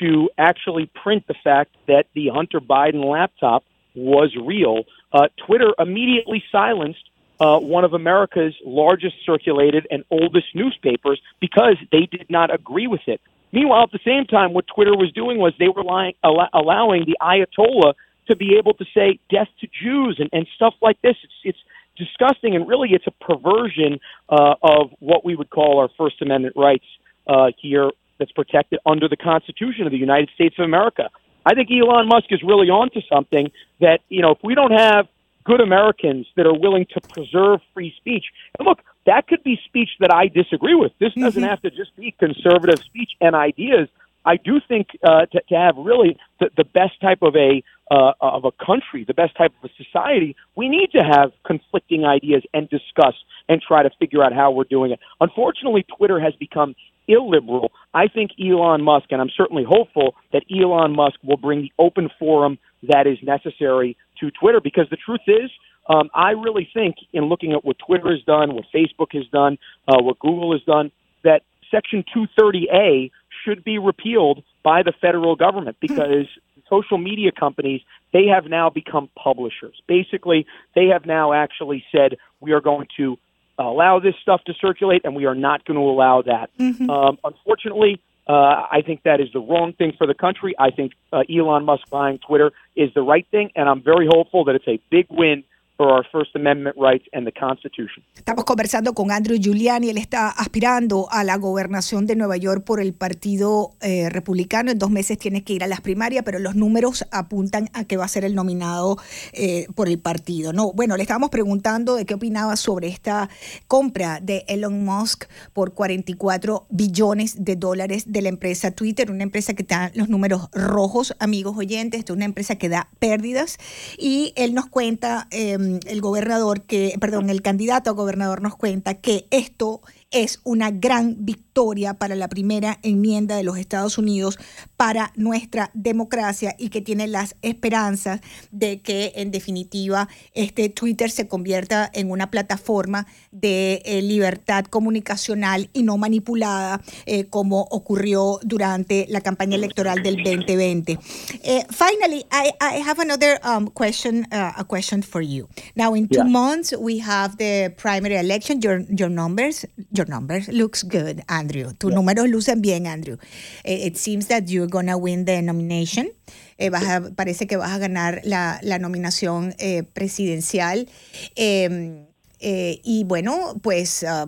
to 0.00 0.30
actually 0.38 0.90
print 1.02 1.26
the 1.26 1.34
fact 1.42 1.76
that 1.86 2.06
the 2.14 2.28
Hunter 2.28 2.60
Biden 2.60 3.04
laptop 3.04 3.64
was 3.94 4.34
real, 4.36 4.84
uh, 5.12 5.28
Twitter 5.46 5.74
immediately 5.78 6.42
silenced 6.50 7.08
uh, 7.40 7.58
one 7.58 7.84
of 7.84 7.92
America's 7.92 8.54
largest 8.64 9.16
circulated 9.26 9.86
and 9.90 10.04
oldest 10.10 10.54
newspapers 10.54 11.20
because 11.40 11.76
they 11.90 12.06
did 12.06 12.26
not 12.30 12.54
agree 12.54 12.86
with 12.86 13.00
it. 13.06 13.20
Meanwhile, 13.52 13.82
at 13.82 13.90
the 13.90 14.00
same 14.04 14.26
time, 14.26 14.54
what 14.54 14.66
Twitter 14.66 14.96
was 14.96 15.12
doing 15.12 15.38
was 15.38 15.52
they 15.58 15.68
were 15.68 15.84
lying, 15.84 16.14
allow, 16.22 16.48
allowing 16.52 17.04
the 17.04 17.16
Ayatollah 17.20 17.94
to 18.28 18.36
be 18.36 18.56
able 18.56 18.74
to 18.74 18.84
say 18.94 19.18
death 19.28 19.48
to 19.60 19.66
Jews 19.66 20.16
and, 20.20 20.30
and 20.32 20.46
stuff 20.54 20.74
like 20.80 21.00
this. 21.02 21.16
It's, 21.22 21.32
it's 21.44 21.58
disgusting, 21.96 22.54
and 22.54 22.66
really, 22.66 22.90
it's 22.92 23.06
a 23.06 23.10
perversion 23.10 24.00
uh, 24.28 24.54
of 24.62 24.90
what 25.00 25.24
we 25.24 25.34
would 25.34 25.50
call 25.50 25.80
our 25.80 25.90
First 25.98 26.22
Amendment 26.22 26.54
rights 26.56 26.86
uh, 27.26 27.50
here 27.60 27.90
that's 28.18 28.32
protected 28.32 28.78
under 28.86 29.08
the 29.08 29.16
Constitution 29.16 29.84
of 29.84 29.92
the 29.92 29.98
United 29.98 30.30
States 30.34 30.54
of 30.58 30.64
America. 30.64 31.10
I 31.44 31.54
think 31.54 31.68
Elon 31.70 32.08
Musk 32.08 32.26
is 32.30 32.42
really 32.42 32.68
onto 32.68 33.00
something 33.12 33.50
that, 33.80 34.00
you 34.08 34.22
know, 34.22 34.32
if 34.32 34.38
we 34.42 34.54
don't 34.54 34.72
have 34.72 35.08
good 35.44 35.60
Americans 35.60 36.26
that 36.36 36.46
are 36.46 36.54
willing 36.54 36.86
to 36.94 37.00
preserve 37.00 37.60
free 37.74 37.92
speech, 37.98 38.24
and 38.58 38.66
look, 38.66 38.80
that 39.06 39.26
could 39.26 39.42
be 39.42 39.58
speech 39.64 39.90
that 40.00 40.12
I 40.14 40.28
disagree 40.28 40.74
with. 40.74 40.92
This 41.00 41.12
doesn't 41.14 41.42
mm-hmm. 41.42 41.50
have 41.50 41.62
to 41.62 41.70
just 41.70 41.94
be 41.96 42.14
conservative 42.18 42.78
speech 42.84 43.10
and 43.20 43.34
ideas. 43.34 43.88
I 44.24 44.36
do 44.36 44.60
think 44.66 44.86
uh, 45.02 45.26
to, 45.26 45.40
to 45.48 45.54
have 45.56 45.76
really 45.76 46.16
the, 46.38 46.50
the 46.56 46.64
best 46.64 47.00
type 47.00 47.22
of 47.22 47.34
a 47.34 47.62
uh, 47.90 48.12
of 48.20 48.44
a 48.46 48.52
country, 48.52 49.04
the 49.04 49.12
best 49.12 49.36
type 49.36 49.52
of 49.62 49.70
a 49.70 49.84
society, 49.84 50.34
we 50.56 50.68
need 50.68 50.90
to 50.92 51.00
have 51.00 51.30
conflicting 51.44 52.06
ideas 52.06 52.42
and 52.54 52.66
discuss 52.70 53.14
and 53.50 53.60
try 53.60 53.82
to 53.82 53.90
figure 53.98 54.22
out 54.24 54.32
how 54.32 54.50
we're 54.50 54.64
doing 54.64 54.92
it. 54.92 55.00
Unfortunately, 55.20 55.84
Twitter 55.98 56.18
has 56.18 56.34
become 56.36 56.74
illiberal. 57.08 57.72
I 57.94 58.08
think 58.08 58.32
Elon 58.40 58.82
Musk, 58.82 59.06
and 59.10 59.20
I'm 59.20 59.30
certainly 59.36 59.64
hopeful 59.64 60.14
that 60.32 60.44
Elon 60.50 60.94
Musk 60.94 61.16
will 61.22 61.36
bring 61.36 61.62
the 61.62 61.72
open 61.78 62.10
forum 62.18 62.58
that 62.84 63.06
is 63.06 63.18
necessary 63.22 63.96
to 64.20 64.30
Twitter 64.30 64.60
because 64.60 64.88
the 64.90 64.96
truth 64.96 65.20
is, 65.26 65.50
um, 65.88 66.10
I 66.14 66.30
really 66.30 66.68
think, 66.72 66.96
in 67.12 67.24
looking 67.24 67.52
at 67.52 67.64
what 67.64 67.76
Twitter 67.78 68.10
has 68.10 68.22
done, 68.22 68.54
what 68.54 68.64
Facebook 68.74 69.12
has 69.12 69.26
done, 69.32 69.58
uh, 69.88 70.00
what 70.00 70.18
Google 70.18 70.52
has 70.52 70.62
done, 70.62 70.92
that 71.24 71.42
Section 71.70 72.04
230A 72.14 73.10
should 73.44 73.64
be 73.64 73.78
repealed 73.78 74.42
by 74.62 74.82
the 74.82 74.92
federal 75.00 75.34
government 75.34 75.76
because 75.80 76.26
social 76.68 76.98
media 76.98 77.32
companies 77.32 77.80
they 78.12 78.26
have 78.26 78.46
now 78.46 78.70
become 78.70 79.08
publishers. 79.16 79.74
Basically, 79.88 80.46
they 80.74 80.86
have 80.86 81.06
now 81.06 81.32
actually 81.32 81.84
said 81.90 82.16
we 82.40 82.52
are 82.52 82.60
going 82.60 82.86
to 82.96 83.16
allow 83.58 84.00
this 84.00 84.14
stuff 84.22 84.42
to 84.44 84.54
circulate, 84.60 85.02
and 85.04 85.14
we 85.14 85.26
are 85.26 85.34
not 85.34 85.64
going 85.64 85.78
to 85.78 85.84
allow 85.84 86.22
that. 86.22 86.50
Mm-hmm. 86.58 86.88
Um, 86.90 87.18
unfortunately, 87.24 88.00
uh, 88.26 88.32
I 88.32 88.82
think 88.86 89.02
that 89.02 89.20
is 89.20 89.28
the 89.32 89.40
wrong 89.40 89.72
thing 89.72 89.92
for 89.98 90.06
the 90.06 90.14
country. 90.14 90.54
I 90.58 90.70
think 90.70 90.92
uh, 91.12 91.22
Elon 91.28 91.64
Musk 91.64 91.88
buying 91.90 92.18
Twitter 92.18 92.52
is 92.76 92.90
the 92.94 93.02
right 93.02 93.26
thing, 93.30 93.50
and 93.56 93.68
I'm 93.68 93.82
very 93.82 94.06
hopeful 94.06 94.44
that 94.44 94.54
it's 94.54 94.68
a 94.68 94.80
big 94.90 95.06
win 95.10 95.44
for 95.82 95.90
our 95.90 96.06
First 96.12 96.36
Amendment 96.36 96.76
rights 96.76 97.06
and 97.12 97.26
the 97.26 97.32
Constitution. 97.32 98.04
Estamos 98.14 98.44
conversando 98.44 98.94
con 98.94 99.10
Andrew 99.10 99.36
Giuliani, 99.36 99.90
él 99.90 99.98
está 99.98 100.28
aspirando 100.28 101.08
a 101.10 101.24
la 101.24 101.36
gobernación 101.36 102.06
de 102.06 102.14
Nueva 102.14 102.36
York 102.36 102.62
por 102.64 102.80
el 102.80 102.92
Partido 102.92 103.72
eh, 103.80 104.08
Republicano. 104.08 104.70
En 104.70 104.78
dos 104.78 104.90
meses 104.90 105.18
tiene 105.18 105.42
que 105.42 105.54
ir 105.54 105.64
a 105.64 105.66
las 105.66 105.80
primarias, 105.80 106.22
pero 106.24 106.38
los 106.38 106.54
números 106.54 107.04
apuntan 107.10 107.68
a 107.72 107.84
que 107.84 107.96
va 107.96 108.04
a 108.04 108.08
ser 108.08 108.24
el 108.24 108.36
nominado 108.36 108.96
eh, 109.32 109.66
por 109.74 109.88
el 109.88 109.98
partido. 109.98 110.52
No, 110.52 110.72
bueno, 110.72 110.96
le 110.96 111.02
estábamos 111.02 111.30
preguntando 111.30 111.96
de 111.96 112.06
qué 112.06 112.14
opinaba 112.14 112.54
sobre 112.54 112.86
esta 112.86 113.28
compra 113.66 114.20
de 114.20 114.44
Elon 114.46 114.84
Musk 114.84 115.24
por 115.52 115.74
44 115.74 116.66
billones 116.70 117.44
de 117.44 117.56
dólares 117.56 118.12
de 118.12 118.22
la 118.22 118.28
empresa 118.28 118.70
Twitter, 118.70 119.10
una 119.10 119.24
empresa 119.24 119.54
que 119.54 119.62
está 119.62 119.90
los 119.94 120.08
números 120.08 120.48
rojos, 120.52 121.16
amigos 121.18 121.56
oyentes, 121.56 122.04
es 122.04 122.10
una 122.10 122.24
empresa 122.24 122.56
que 122.56 122.68
da 122.68 122.88
pérdidas 123.00 123.58
y 123.98 124.32
él 124.36 124.54
nos 124.54 124.66
cuenta 124.66 125.26
eh, 125.32 125.71
el 125.86 126.00
gobernador 126.00 126.62
que, 126.62 126.96
perdón, 127.00 127.30
el 127.30 127.42
candidato 127.42 127.90
a 127.90 127.94
gobernador 127.94 128.42
nos 128.42 128.56
cuenta 128.56 128.94
que 128.94 129.26
esto 129.30 129.80
es 130.12 130.40
una 130.44 130.70
gran 130.70 131.16
victoria 131.24 131.94
para 131.94 132.14
la 132.14 132.28
primera 132.28 132.78
enmienda 132.82 133.36
de 133.36 133.42
los 133.42 133.58
Estados 133.58 133.98
Unidos 133.98 134.38
para 134.76 135.12
nuestra 135.16 135.70
democracia 135.74 136.54
y 136.58 136.68
que 136.68 136.80
tiene 136.80 137.06
las 137.06 137.36
esperanzas 137.42 138.20
de 138.50 138.80
que 138.80 139.12
en 139.16 139.30
definitiva 139.30 140.08
este 140.34 140.68
Twitter 140.68 141.10
se 141.10 141.28
convierta 141.28 141.90
en 141.92 142.10
una 142.10 142.30
plataforma 142.30 143.06
de 143.30 143.82
eh, 143.84 144.02
libertad 144.02 144.64
comunicacional 144.64 145.68
y 145.72 145.82
no 145.82 145.98
manipulada 145.98 146.80
eh, 147.06 147.26
como 147.26 147.62
ocurrió 147.70 148.38
durante 148.42 149.06
la 149.08 149.20
campaña 149.20 149.56
electoral 149.56 150.02
del 150.02 150.16
2020. 150.16 150.98
Eh, 151.42 151.64
finally, 151.70 152.24
I, 152.30 152.52
I, 152.60 152.82
have 152.82 153.00
another 153.00 153.40
um, 153.44 153.68
question, 153.68 154.26
uh, 154.32 154.52
a 154.56 154.64
question 154.64 155.02
for 155.02 155.22
you. 155.22 155.48
Now, 155.74 155.94
in 155.94 156.08
two 156.08 156.24
months, 156.24 156.74
we 156.78 156.98
have 157.00 157.36
the 157.36 157.74
primary 157.76 158.16
election. 158.16 158.60
Your 158.60 158.84
your 158.88 159.10
numbers, 159.10 159.66
your 159.90 160.01
numbers 160.08 160.48
looks 160.48 160.82
good, 160.82 161.22
Andrew. 161.28 161.72
Tus 161.78 161.92
números 161.92 162.28
lucen 162.28 162.60
bien, 162.60 162.86
Andrew. 162.86 163.16
it 163.64 163.96
seems 163.96 164.26
that 164.28 164.48
you're 164.48 164.68
gonna 164.68 164.96
win 164.96 165.24
the 165.24 165.42
nomination. 165.42 166.10
Eh, 166.58 166.70
parece 167.16 167.46
que 167.46 167.56
vas 167.56 167.72
a 167.72 167.78
ganar 167.78 168.20
la, 168.24 168.60
la 168.62 168.78
nominación 168.78 169.54
eh, 169.58 169.82
presidencial. 169.82 170.88
Em, 171.34 172.06
eh, 172.40 172.80
y 172.84 173.04
bueno, 173.04 173.54
pues 173.62 174.04
ah, 174.04 174.26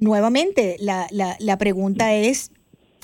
nuevamente 0.00 0.76
la, 0.80 1.06
la, 1.10 1.36
la, 1.38 1.58
pregunta 1.58 2.14
es, 2.14 2.50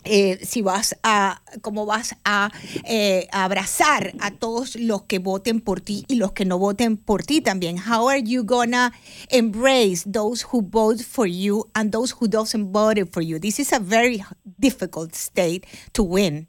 eh, 0.05 0.39
si 0.43 0.63
vas 0.63 0.99
a, 1.03 1.41
cómo 1.63 1.87
vas 1.87 2.17
a, 2.25 2.51
eh, 2.89 3.27
abrazar 3.33 4.13
a 4.21 4.31
todos 4.31 4.77
los 4.77 5.03
que 5.03 5.19
voten 5.19 5.61
por 5.61 5.81
ti 5.81 6.05
y 6.09 6.17
los 6.17 6.33
que 6.33 6.45
no 6.45 6.59
voten 6.59 6.97
por 6.97 7.23
ti 7.23 7.41
también. 7.41 7.77
How 7.79 8.09
are 8.09 8.23
you 8.23 8.45
gonna 8.45 8.93
embrace 9.31 10.05
those 10.11 10.47
who 10.51 10.63
vote 10.63 11.03
for 11.03 11.27
you 11.27 11.65
and 11.75 11.93
those 11.93 12.15
who 12.19 12.29
doesn't 12.29 12.73
vote 12.73 13.09
for 13.13 13.23
you? 13.23 13.39
This 13.39 13.59
is 13.59 13.73
a 13.73 13.81
very 13.81 14.23
difficult 14.59 15.15
state 15.15 15.67
to 15.93 16.03
win. 16.03 16.49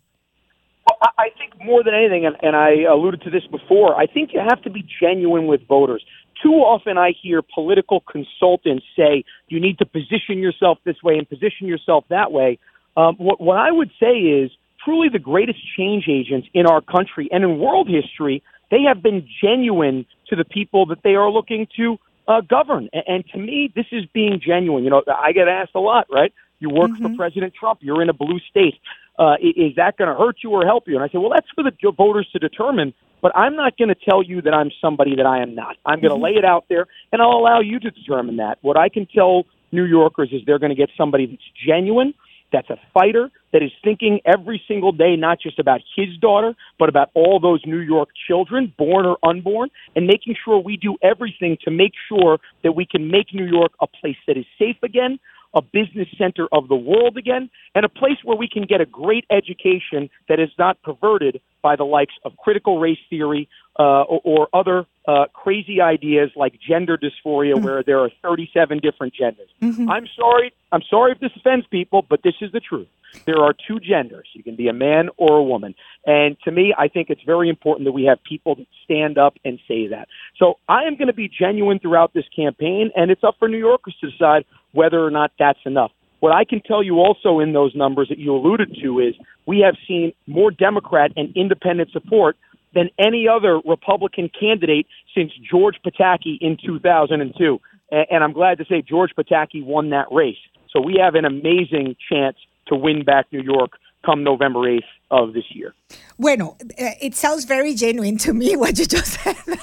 I 1.01 1.29
think 1.38 1.53
more 1.63 1.83
than 1.83 1.93
anything, 1.93 2.25
and, 2.25 2.35
and 2.41 2.55
I 2.55 2.83
alluded 2.89 3.21
to 3.21 3.29
this 3.29 3.45
before, 3.49 3.95
I 3.95 4.05
think 4.07 4.31
you 4.33 4.39
have 4.39 4.62
to 4.63 4.69
be 4.69 4.85
genuine 5.01 5.47
with 5.47 5.65
voters. 5.67 6.03
Too 6.41 6.53
often 6.53 6.97
I 6.97 7.12
hear 7.21 7.41
political 7.41 8.01
consultants 8.01 8.85
say 8.97 9.23
you 9.47 9.59
need 9.59 9.77
to 9.79 9.85
position 9.85 10.39
yourself 10.39 10.77
this 10.85 11.01
way 11.03 11.17
and 11.17 11.27
position 11.27 11.67
yourself 11.67 12.05
that 12.09 12.31
way. 12.31 12.59
Um, 12.97 13.15
what, 13.17 13.39
what 13.39 13.58
I 13.58 13.71
would 13.71 13.91
say 13.99 14.17
is 14.17 14.52
truly 14.84 15.10
the 15.10 15.19
greatest 15.19 15.60
change 15.78 16.06
agents 16.10 16.47
in 16.54 16.65
our 16.65 16.82
country 16.82 17.30
and 17.32 17.43
in 17.43 17.60
world 17.60 17.89
history, 17.89 18.43
they 18.71 18.84
have 18.88 19.02
been 19.02 19.28
genuine 19.43 20.06
to 20.28 20.36
the 20.36 20.45
people 20.45 20.86
that 20.88 20.99
they 21.04 21.15
are 21.15 21.30
looking 21.30 21.67
to 21.78 21.97
uh, 22.28 22.41
govern. 22.41 22.89
And, 22.93 23.04
and 23.08 23.25
to 23.34 23.38
me, 23.38 23.71
this 23.75 23.88
is 23.91 24.06
being 24.13 24.39
genuine. 24.45 24.84
You 24.84 24.91
know, 24.91 25.04
I 25.08 25.32
get 25.32 25.47
asked 25.47 25.71
a 25.75 25.80
lot, 25.80 26.08
right? 26.12 26.34
You 26.60 26.69
work 26.69 26.91
mm-hmm. 26.91 27.08
for 27.08 27.15
President 27.15 27.54
Trump. 27.54 27.80
You're 27.82 28.02
in 28.02 28.10
a 28.10 28.13
blue 28.13 28.39
state. 28.49 28.75
Uh, 29.17 29.36
is 29.41 29.75
that 29.75 29.97
going 29.97 30.10
to 30.10 30.15
hurt 30.15 30.38
you 30.43 30.52
or 30.52 30.65
help 30.65 30.88
you? 30.88 30.95
And 30.95 31.04
I 31.04 31.08
say, 31.08 31.17
well, 31.17 31.32
that's 31.34 31.47
for 31.54 31.63
the 31.63 31.73
voters 31.91 32.28
to 32.32 32.39
determine. 32.39 32.93
But 33.21 33.36
I'm 33.36 33.56
not 33.56 33.78
going 33.78 33.89
to 33.89 33.95
tell 33.95 34.23
you 34.23 34.41
that 34.43 34.54
I'm 34.54 34.71
somebody 34.80 35.15
that 35.17 35.25
I 35.25 35.41
am 35.41 35.56
not. 35.56 35.75
I'm 35.86 35.99
going 35.99 36.10
to 36.10 36.15
mm-hmm. 36.15 36.23
lay 36.23 36.32
it 36.32 36.45
out 36.45 36.65
there, 36.69 36.86
and 37.12 37.21
I'll 37.21 37.38
allow 37.38 37.60
you 37.60 37.80
to 37.80 37.91
determine 37.91 38.38
that. 38.38 38.60
What 38.62 38.78
I 38.78 38.88
can 38.88 39.08
tell 39.08 39.45
New 39.73 39.84
Yorkers 39.84 40.30
is 40.32 40.41
they're 40.45 40.60
going 40.60 40.69
to 40.69 40.75
get 40.75 40.89
somebody 40.97 41.25
that's 41.25 41.43
genuine, 41.67 42.13
that's 42.51 42.69
a 42.69 42.77
fighter, 42.93 43.31
that 43.53 43.63
is 43.63 43.71
thinking 43.83 44.19
every 44.25 44.62
single 44.67 44.91
day 44.91 45.15
not 45.15 45.39
just 45.39 45.59
about 45.59 45.81
his 45.95 46.15
daughter, 46.17 46.55
but 46.77 46.89
about 46.89 47.09
all 47.13 47.39
those 47.39 47.62
New 47.65 47.79
York 47.79 48.09
children, 48.27 48.73
born 48.77 49.05
or 49.05 49.17
unborn, 49.23 49.69
and 49.95 50.05
making 50.05 50.35
sure 50.43 50.59
we 50.59 50.77
do 50.77 50.97
everything 51.01 51.57
to 51.63 51.71
make 51.71 51.93
sure 52.07 52.39
that 52.63 52.73
we 52.73 52.85
can 52.85 53.09
make 53.09 53.33
New 53.33 53.45
York 53.45 53.71
a 53.81 53.88
place 53.88 54.17
that 54.27 54.38
is 54.38 54.45
safe 54.57 54.77
again, 54.83 55.19
a 55.53 55.62
business 55.62 56.07
center 56.17 56.47
of 56.51 56.67
the 56.67 56.75
world 56.75 57.17
again, 57.17 57.49
and 57.73 57.85
a 57.85 57.89
place 57.89 58.17
where 58.23 58.38
we 58.38 58.47
can 58.47 58.63
get 58.63 58.81
a 58.81 58.85
great 58.85 59.25
education 59.31 60.09
that 60.27 60.39
is 60.39 60.49
not 60.59 60.81
perverted 60.83 61.41
by 61.62 61.75
the 61.75 61.83
likes 61.83 62.13
of 62.23 62.38
critical 62.38 62.79
race 62.79 62.99
theory 63.09 63.49
uh, 63.80 64.02
or, 64.04 64.22
or 64.24 64.48
other 64.54 64.86
uh, 65.08 65.26
crazy 65.34 65.80
ideas 65.80 66.30
like 66.36 66.54
gender 66.60 66.98
dysphoria, 66.98 67.54
mm-hmm. 67.56 67.63
where 67.63 67.84
there 67.84 68.00
are 68.00 68.12
37 68.22 68.80
different 68.80 69.13
genders. 69.13 69.50
Mm-hmm. 69.62 69.89
I'm 69.89 70.06
sorry. 70.18 70.54
I'm 70.72 70.84
sorry 70.89 71.13
if 71.13 71.20
this 71.20 71.32
offends 71.38 71.65
people, 71.68 72.06
but 72.08 72.22
this 72.22 72.36
is 72.42 72.52
the 72.52 72.60
truth. 72.60 72.88
There 73.26 73.39
are 73.39 73.56
two 73.68 73.80
genders. 73.80 74.28
You 74.34 74.44
can 74.44 74.56
be 74.56 74.68
a 74.68 74.74
man 74.74 75.10
or 75.18 75.38
a 75.38 75.44
woman. 75.44 75.74
And 76.06 76.38
to 76.44 76.52
me, 76.52 76.76
I 76.78 76.89
think 76.89 77.10
it's 77.10 77.24
very 77.26 77.50
important 77.50 77.86
that 77.86 77.92
we 77.92 78.04
have 78.04 78.22
people 78.24 78.56
that 78.56 78.68
stand 78.84 79.18
up 79.18 79.36
and 79.44 79.60
say 79.68 79.88
that. 79.88 80.10
So 80.38 80.60
I 80.68 80.84
am 80.84 80.96
going 80.96 81.08
to 81.08 81.13
be 81.13 81.28
genuine 81.28 81.80
throughout 81.80 82.13
this 82.13 82.26
campaign, 82.36 82.92
and 82.96 83.10
it's 83.10 83.24
up 83.24 83.38
for 83.39 83.48
New 83.48 83.58
Yorkers 83.58 83.96
to 84.02 84.12
decide 84.12 84.46
whether 84.74 85.04
or 85.04 85.10
not 85.10 85.32
that's 85.39 85.60
enough. 85.65 85.92
What 86.20 86.36
I 86.36 86.44
can 86.44 86.62
tell 86.62 86.84
you 86.84 87.00
also 87.00 87.39
in 87.39 87.54
those 87.54 87.74
numbers 87.74 88.10
that 88.10 88.20
you 88.20 88.36
alluded 88.36 88.78
to 88.84 89.00
is 89.00 89.15
we 89.46 89.60
have 89.62 89.76
seen 89.88 90.12
more 90.28 90.52
Democrat 90.52 91.12
and 91.15 91.36
independent 91.36 91.92
support 91.92 92.38
than 92.73 92.89
any 92.97 93.27
other 93.27 93.60
Republican 93.65 94.29
candidate 94.39 94.88
since 95.15 95.32
George 95.49 95.77
Pataki 95.86 96.38
in 96.41 96.58
2002. 96.63 97.60
And 97.91 98.23
I'm 98.23 98.34
glad 98.34 98.60
to 98.60 98.65
say 98.65 98.82
George 98.82 99.12
Pataki 99.17 99.63
won 99.63 99.89
that 99.89 100.08
race. 100.12 100.38
So 100.69 100.79
we 100.79 100.99
have 101.01 101.15
an 101.15 101.25
amazing 101.25 101.95
chance 102.12 102.38
to 102.67 102.75
win 102.75 103.03
back 103.03 103.25
New 103.32 103.41
York 103.41 103.71
come 104.05 104.23
November 104.23 104.60
8th 104.60 104.82
of 105.12 105.34
this 105.34 105.45
year. 105.54 105.74
Bueno, 106.17 106.58
eh, 106.78 106.98
it 107.02 107.15
sounds 107.15 107.45
very 107.45 107.74
genuine 107.74 108.17
to 108.17 108.34
me 108.34 108.56
what 108.56 108.78
you 108.78 108.86
just 108.86 109.19
said. 109.24 109.36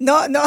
no, 0.00 0.26
no, 0.26 0.42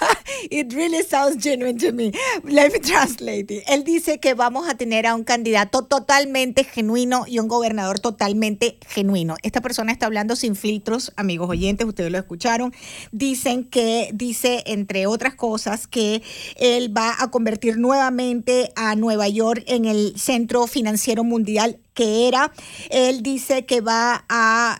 it 0.50 0.72
really 0.74 1.02
sounds 1.02 1.42
genuine 1.42 1.78
to 1.78 1.92
me. 1.92 2.12
Let 2.42 2.72
me 2.72 2.80
translate 2.80 3.50
it. 3.50 3.64
Él 3.68 3.84
dice 3.84 4.18
que 4.18 4.34
vamos 4.34 4.68
a 4.68 4.74
tener 4.74 5.06
a 5.06 5.14
un 5.14 5.22
candidato 5.24 5.82
totalmente 5.84 6.64
genuino 6.64 7.24
y 7.26 7.38
un 7.38 7.48
gobernador 7.48 8.00
totalmente 8.00 8.78
genuino. 8.86 9.36
Esta 9.42 9.60
persona 9.60 9.92
está 9.92 10.06
hablando 10.06 10.34
sin 10.36 10.56
filtros, 10.56 11.12
amigos 11.16 11.48
oyentes, 11.48 11.86
ustedes 11.86 12.10
lo 12.10 12.18
escucharon. 12.18 12.74
Dicen 13.12 13.64
que, 13.64 14.10
dice, 14.12 14.64
entre 14.66 15.06
otras 15.06 15.34
cosas, 15.34 15.86
que 15.86 16.22
él 16.56 16.94
va 16.96 17.14
a 17.18 17.30
convertir 17.30 17.78
nuevamente 17.78 18.72
a 18.76 18.96
Nueva 18.96 19.28
York 19.28 19.62
en 19.66 19.84
el 19.84 20.18
centro 20.18 20.66
financiero 20.66 20.97
mundial 21.24 21.80
que 21.94 22.28
era. 22.28 22.52
Él 22.90 23.22
dice 23.22 23.66
que 23.66 23.80
va 23.80 24.24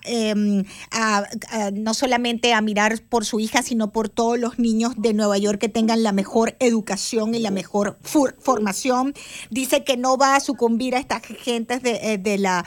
em, 0.04 0.64
a, 0.92 1.24
no 1.72 1.94
solamente 1.94 2.52
a 2.52 2.60
mirar 2.60 3.00
por 3.08 3.24
su 3.24 3.40
hija, 3.40 3.62
sino 3.62 3.92
por 3.92 4.08
todos 4.08 4.38
los 4.38 4.58
niños 4.58 4.92
de 4.96 5.14
Nueva 5.14 5.38
York 5.38 5.58
que 5.60 5.68
tengan 5.68 6.02
la 6.02 6.12
mejor 6.12 6.56
educación 6.60 7.34
y 7.34 7.40
la 7.40 7.50
mejor 7.50 7.98
formación. 8.38 9.14
Dice 9.50 9.84
que 9.84 9.96
no 9.96 10.16
va 10.16 10.36
a 10.36 10.40
sucumbir 10.40 10.94
a 10.94 11.00
estas 11.00 11.22
gentes 11.22 11.82
de, 11.82 11.98
eh, 12.02 12.18
de 12.18 12.38
la, 12.38 12.64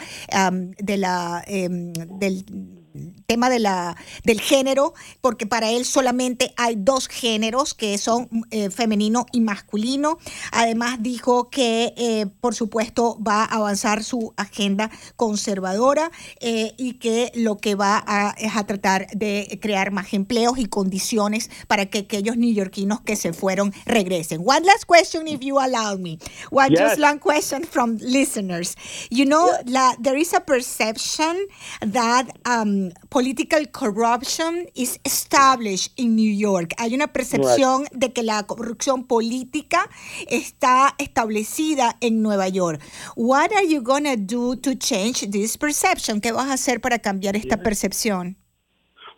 de 0.79 0.97
la 0.97 1.43
em, 1.47 1.93
del 1.93 2.80
tema 3.25 3.49
de 3.49 3.59
la, 3.59 3.95
del 4.23 4.41
género, 4.41 4.93
porque 5.21 5.45
para 5.45 5.69
él 5.69 5.85
solamente 5.85 6.53
hay 6.57 6.75
dos 6.77 7.07
géneros 7.07 7.73
que 7.73 7.97
son 7.97 8.29
eh, 8.51 8.69
femenino 8.69 9.25
y 9.31 9.41
masculino. 9.41 10.17
Además 10.51 10.97
dijo 11.01 11.49
que, 11.49 11.93
eh, 11.97 12.25
por 12.41 12.55
supuesto, 12.55 13.17
va 13.21 13.43
a 13.43 13.55
avanzar 13.55 14.03
su 14.03 14.33
agenda 14.37 14.91
conservadora 15.15 16.11
eh, 16.39 16.73
y 16.77 16.93
que 16.93 17.31
lo 17.35 17.57
que 17.57 17.75
va 17.75 18.03
a, 18.05 18.35
es 18.37 18.55
a 18.55 18.65
tratar 18.65 19.07
de 19.13 19.59
crear 19.61 19.91
más 19.91 20.13
empleos 20.13 20.57
y 20.57 20.65
condiciones 20.65 21.49
para 21.67 21.85
que 21.85 21.99
aquellos 21.99 22.37
neoyorquinos 22.37 23.01
que 23.01 23.15
se 23.15 23.33
fueron 23.33 23.73
regresen. 23.85 24.41
One 24.45 24.65
last 24.65 24.85
question, 24.85 25.27
if 25.27 25.41
you 25.41 25.59
allow 25.59 25.97
me. 25.97 26.19
One 26.49 26.75
just 26.75 26.99
one 26.99 27.19
question 27.19 27.63
from 27.63 27.97
listeners. 27.99 28.75
You 29.09 29.25
know, 29.25 29.51
la, 29.65 29.95
there 30.01 30.19
is 30.19 30.33
a 30.33 30.41
perception 30.41 31.37
that 31.81 32.27
um, 32.45 32.80
political 33.09 33.65
corruption 33.71 34.67
is 34.75 34.99
established 35.03 35.91
in 35.97 36.15
New 36.15 36.31
York. 36.31 36.73
Hay 36.77 36.93
una 36.93 37.07
percepción 37.07 37.85
de 37.91 38.11
que 38.11 38.23
la 38.23 38.43
corrupción 38.43 39.07
política 39.07 39.89
está 40.29 40.93
establecida 40.97 41.95
en 42.01 42.21
Nueva 42.21 42.47
York. 42.49 42.81
What 43.15 43.51
are 43.53 43.67
you 43.67 43.81
going 43.81 44.05
to 44.05 44.17
do 44.17 44.55
to 44.57 44.75
change 44.75 45.29
this 45.31 45.57
perception? 45.57 46.21
¿Qué 46.21 46.31
vas 46.31 46.49
a 46.49 46.53
hacer 46.53 46.81
para 46.81 46.99
cambiar 46.99 47.35
esta 47.35 47.57
percepción? 47.57 48.37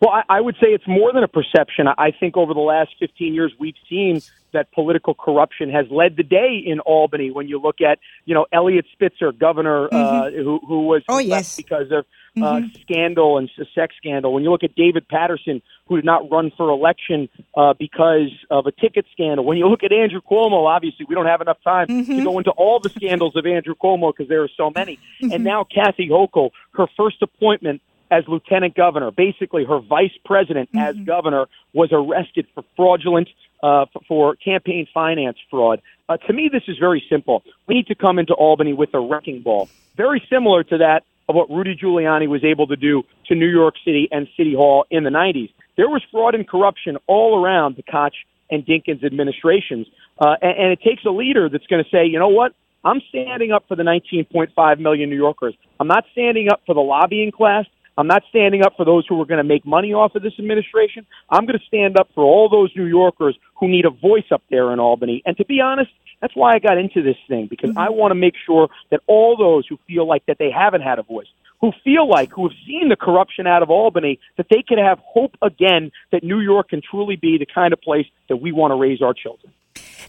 Well, 0.00 0.10
I, 0.10 0.38
I 0.38 0.40
would 0.40 0.56
say 0.56 0.68
it's 0.68 0.86
more 0.86 1.12
than 1.12 1.22
a 1.22 1.28
perception. 1.28 1.86
I 1.88 2.10
think 2.10 2.36
over 2.36 2.52
the 2.52 2.60
last 2.60 2.90
15 2.98 3.32
years, 3.32 3.52
we've 3.58 3.76
seen 3.88 4.20
that 4.52 4.70
political 4.72 5.14
corruption 5.14 5.70
has 5.70 5.86
led 5.90 6.16
the 6.16 6.22
day 6.22 6.62
in 6.64 6.80
Albany. 6.80 7.30
When 7.30 7.48
you 7.48 7.60
look 7.60 7.80
at, 7.80 7.98
you 8.24 8.34
know, 8.34 8.46
Eliot 8.52 8.86
Spitzer, 8.92 9.32
governor, 9.32 9.88
mm-hmm. 9.88 9.96
uh, 9.96 10.42
who, 10.42 10.60
who 10.66 10.86
was 10.86 11.02
oh, 11.08 11.18
yes. 11.18 11.56
because 11.56 11.90
of 11.90 12.06
uh, 12.36 12.40
mm-hmm. 12.40 12.66
scandal 12.82 13.38
and 13.38 13.50
a 13.58 13.64
sex 13.74 13.94
scandal. 13.96 14.32
When 14.32 14.42
you 14.42 14.50
look 14.50 14.64
at 14.64 14.74
David 14.74 15.06
Paterson, 15.08 15.62
who 15.86 15.96
did 15.96 16.04
not 16.04 16.30
run 16.30 16.50
for 16.56 16.70
election 16.70 17.28
uh, 17.56 17.74
because 17.78 18.30
of 18.50 18.66
a 18.66 18.72
ticket 18.72 19.06
scandal. 19.12 19.44
When 19.44 19.58
you 19.58 19.68
look 19.68 19.84
at 19.84 19.92
Andrew 19.92 20.20
Cuomo, 20.20 20.66
obviously 20.66 21.06
we 21.08 21.14
don't 21.14 21.26
have 21.26 21.40
enough 21.40 21.58
time 21.62 21.86
mm-hmm. 21.86 22.18
to 22.18 22.24
go 22.24 22.38
into 22.38 22.50
all 22.50 22.80
the 22.80 22.88
scandals 22.88 23.36
of 23.36 23.46
Andrew 23.46 23.74
Cuomo 23.74 24.12
because 24.12 24.28
there 24.28 24.42
are 24.42 24.50
so 24.56 24.72
many. 24.74 24.98
Mm-hmm. 25.22 25.32
And 25.32 25.44
now 25.44 25.64
Kathy 25.64 26.08
Hochul, 26.08 26.50
her 26.72 26.86
first 26.96 27.22
appointment 27.22 27.82
as 28.10 28.24
lieutenant 28.28 28.74
governor, 28.74 29.10
basically 29.10 29.64
her 29.64 29.80
vice 29.80 30.16
president 30.24 30.70
mm-hmm. 30.70 30.78
as 30.78 30.96
governor, 31.06 31.46
was 31.72 31.90
arrested 31.92 32.46
for 32.54 32.64
fraudulent, 32.76 33.28
uh, 33.62 33.86
for 34.08 34.36
campaign 34.36 34.86
finance 34.92 35.38
fraud. 35.50 35.80
Uh, 36.08 36.16
to 36.18 36.32
me, 36.32 36.48
this 36.52 36.62
is 36.68 36.78
very 36.78 37.02
simple. 37.08 37.42
We 37.66 37.74
need 37.74 37.86
to 37.88 37.94
come 37.94 38.18
into 38.18 38.34
Albany 38.34 38.72
with 38.72 38.92
a 38.94 39.00
wrecking 39.00 39.42
ball, 39.42 39.68
very 39.96 40.22
similar 40.30 40.64
to 40.64 40.78
that 40.78 41.04
of 41.28 41.34
what 41.34 41.50
Rudy 41.50 41.76
Giuliani 41.76 42.28
was 42.28 42.44
able 42.44 42.66
to 42.68 42.76
do 42.76 43.02
to 43.26 43.34
New 43.34 43.48
York 43.48 43.74
City 43.84 44.08
and 44.10 44.28
City 44.36 44.54
Hall 44.54 44.84
in 44.90 45.04
the 45.04 45.10
90s. 45.10 45.50
There 45.76 45.88
was 45.88 46.02
fraud 46.10 46.34
and 46.34 46.48
corruption 46.48 46.98
all 47.06 47.42
around 47.42 47.76
the 47.76 47.82
Koch 47.82 48.14
and 48.50 48.64
Dinkins 48.64 49.04
administrations. 49.04 49.86
Uh, 50.18 50.36
and, 50.42 50.58
and 50.58 50.72
it 50.72 50.80
takes 50.82 51.04
a 51.04 51.10
leader 51.10 51.48
that's 51.48 51.66
going 51.66 51.82
to 51.82 51.90
say, 51.90 52.06
you 52.06 52.18
know 52.18 52.28
what? 52.28 52.52
I'm 52.84 53.00
standing 53.08 53.50
up 53.50 53.64
for 53.66 53.76
the 53.76 53.82
19.5 53.82 54.78
million 54.78 55.08
New 55.08 55.16
Yorkers. 55.16 55.54
I'm 55.80 55.88
not 55.88 56.04
standing 56.12 56.48
up 56.52 56.60
for 56.66 56.74
the 56.74 56.82
lobbying 56.82 57.32
class. 57.32 57.64
I'm 57.96 58.06
not 58.06 58.22
standing 58.28 58.62
up 58.62 58.74
for 58.76 58.84
those 58.84 59.06
who 59.08 59.20
are 59.20 59.24
going 59.24 59.38
to 59.38 59.44
make 59.44 59.64
money 59.64 59.92
off 59.92 60.14
of 60.14 60.22
this 60.22 60.32
administration. 60.38 61.06
I'm 61.30 61.46
going 61.46 61.58
to 61.58 61.64
stand 61.66 61.98
up 61.98 62.08
for 62.14 62.24
all 62.24 62.48
those 62.48 62.70
New 62.74 62.86
Yorkers 62.86 63.36
who 63.60 63.68
need 63.68 63.84
a 63.84 63.90
voice 63.90 64.24
up 64.32 64.42
there 64.50 64.72
in 64.72 64.80
Albany. 64.80 65.22
And 65.24 65.36
to 65.36 65.44
be 65.44 65.60
honest, 65.60 65.90
that's 66.20 66.34
why 66.34 66.54
I 66.54 66.58
got 66.58 66.78
into 66.78 67.02
this 67.02 67.16
thing 67.28 67.46
because 67.46 67.70
mm-hmm. 67.70 67.78
I 67.78 67.90
want 67.90 68.10
to 68.10 68.16
make 68.16 68.34
sure 68.46 68.68
that 68.90 69.00
all 69.06 69.36
those 69.36 69.66
who 69.68 69.78
feel 69.86 70.08
like 70.08 70.26
that 70.26 70.38
they 70.38 70.50
haven't 70.50 70.80
had 70.80 70.98
a 70.98 71.02
voice, 71.02 71.26
who 71.60 71.72
feel 71.84 72.08
like, 72.08 72.30
who 72.32 72.48
have 72.48 72.56
seen 72.66 72.88
the 72.88 72.96
corruption 72.96 73.46
out 73.46 73.62
of 73.62 73.70
Albany, 73.70 74.18
that 74.36 74.46
they 74.50 74.62
can 74.62 74.78
have 74.78 74.98
hope 74.98 75.36
again 75.40 75.92
that 76.12 76.24
New 76.24 76.40
York 76.40 76.70
can 76.70 76.80
truly 76.80 77.16
be 77.16 77.38
the 77.38 77.46
kind 77.46 77.72
of 77.72 77.80
place 77.80 78.06
that 78.28 78.36
we 78.36 78.52
want 78.52 78.72
to 78.72 78.76
raise 78.76 79.02
our 79.02 79.14
children. 79.14 79.52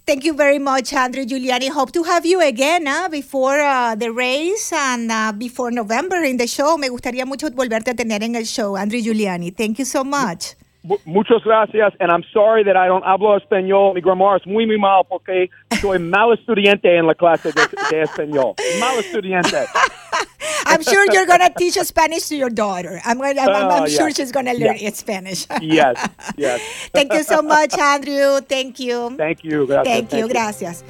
Thank 0.05 0.23
you 0.23 0.35
very 0.35 0.59
much, 0.59 0.93
Andrew 0.93 1.25
Giuliani. 1.25 1.71
Hope 1.71 1.91
to 1.93 2.03
have 2.03 2.27
you 2.27 2.39
again 2.39 2.87
uh, 2.87 3.09
before 3.09 3.59
uh, 3.59 3.95
the 3.95 4.11
race 4.11 4.71
and 4.71 5.11
uh, 5.11 5.31
before 5.31 5.71
November 5.71 6.17
in 6.23 6.37
the 6.37 6.45
show. 6.45 6.77
Me 6.77 6.89
gustaría 6.89 7.25
mucho 7.25 7.49
volverte 7.49 7.89
a 7.89 7.95
tener 7.95 8.21
en 8.21 8.35
el 8.35 8.45
show, 8.45 8.77
Andrew 8.77 9.01
Giuliani. 9.01 9.49
Thank 9.49 9.79
you 9.79 9.85
so 9.85 10.03
much. 10.03 10.53
Muchas 11.05 11.43
gracias, 11.43 11.93
and 11.99 12.11
I'm 12.11 12.23
sorry 12.31 12.63
that 12.63 12.77
I 12.77 12.87
don't 12.87 13.03
hablo 13.03 13.37
español. 13.39 13.95
Mi 13.95 14.01
grammar 14.01 14.37
es 14.37 14.45
muy, 14.45 14.65
muy 14.65 14.77
mal 14.77 15.03
porque 15.07 15.49
soy 15.81 15.99
mal 15.99 16.33
estudiante 16.33 16.95
en 16.95 17.07
la 17.07 17.15
clase 17.15 17.51
de, 17.51 17.61
de 17.89 18.01
español. 18.03 18.53
Mal 18.79 18.99
estudiante. 18.99 19.65
I'm 20.65 20.81
sure 20.81 21.05
you're 21.11 21.25
going 21.25 21.41
to 21.41 21.53
teach 21.57 21.75
Spanish 21.75 22.27
to 22.29 22.35
your 22.35 22.49
daughter. 22.49 22.99
I'm, 23.05 23.17
going 23.17 23.37
I'm, 23.39 23.49
I'm, 23.49 23.71
I'm 23.71 23.83
oh, 23.83 23.87
sure 23.87 24.11
she's 24.11 24.31
going 24.31 24.45
to 24.45 24.53
learn 24.53 24.77
yes. 24.79 24.97
Spanish. 24.97 25.45
yes, 25.61 26.09
yes. 26.37 26.61
Thank 26.93 27.13
you 27.13 27.23
so 27.23 27.41
much, 27.41 27.77
Andrew. 27.77 28.41
Thank 28.41 28.79
you. 28.79 29.15
Thank 29.17 29.43
you. 29.43 29.67
Gracias. 29.67 29.85
Thank 29.85 30.13
you. 30.13 30.27
Gracias. 30.27 30.83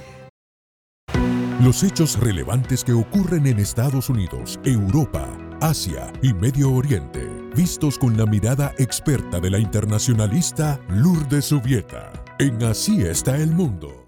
Los 1.61 1.83
hechos 1.83 2.19
relevantes 2.19 2.83
que 2.83 2.91
ocurren 2.91 3.47
en 3.47 3.59
Estados 3.59 4.09
Unidos, 4.09 4.59
Europa, 4.63 5.27
Asia 5.61 6.11
y 6.21 6.33
Medio 6.33 6.71
Oriente, 6.71 7.27
vistos 7.55 7.97
con 7.97 8.17
la 8.17 8.25
mirada 8.25 8.73
experta 8.77 9.39
de 9.39 9.49
la 9.49 9.59
internacionalista 9.59 10.79
Lourdes 10.89 11.45
Subieta. 11.45 12.11
En 12.37 12.61
Así 12.63 13.01
está 13.01 13.37
el 13.37 13.51
mundo. 13.51 14.04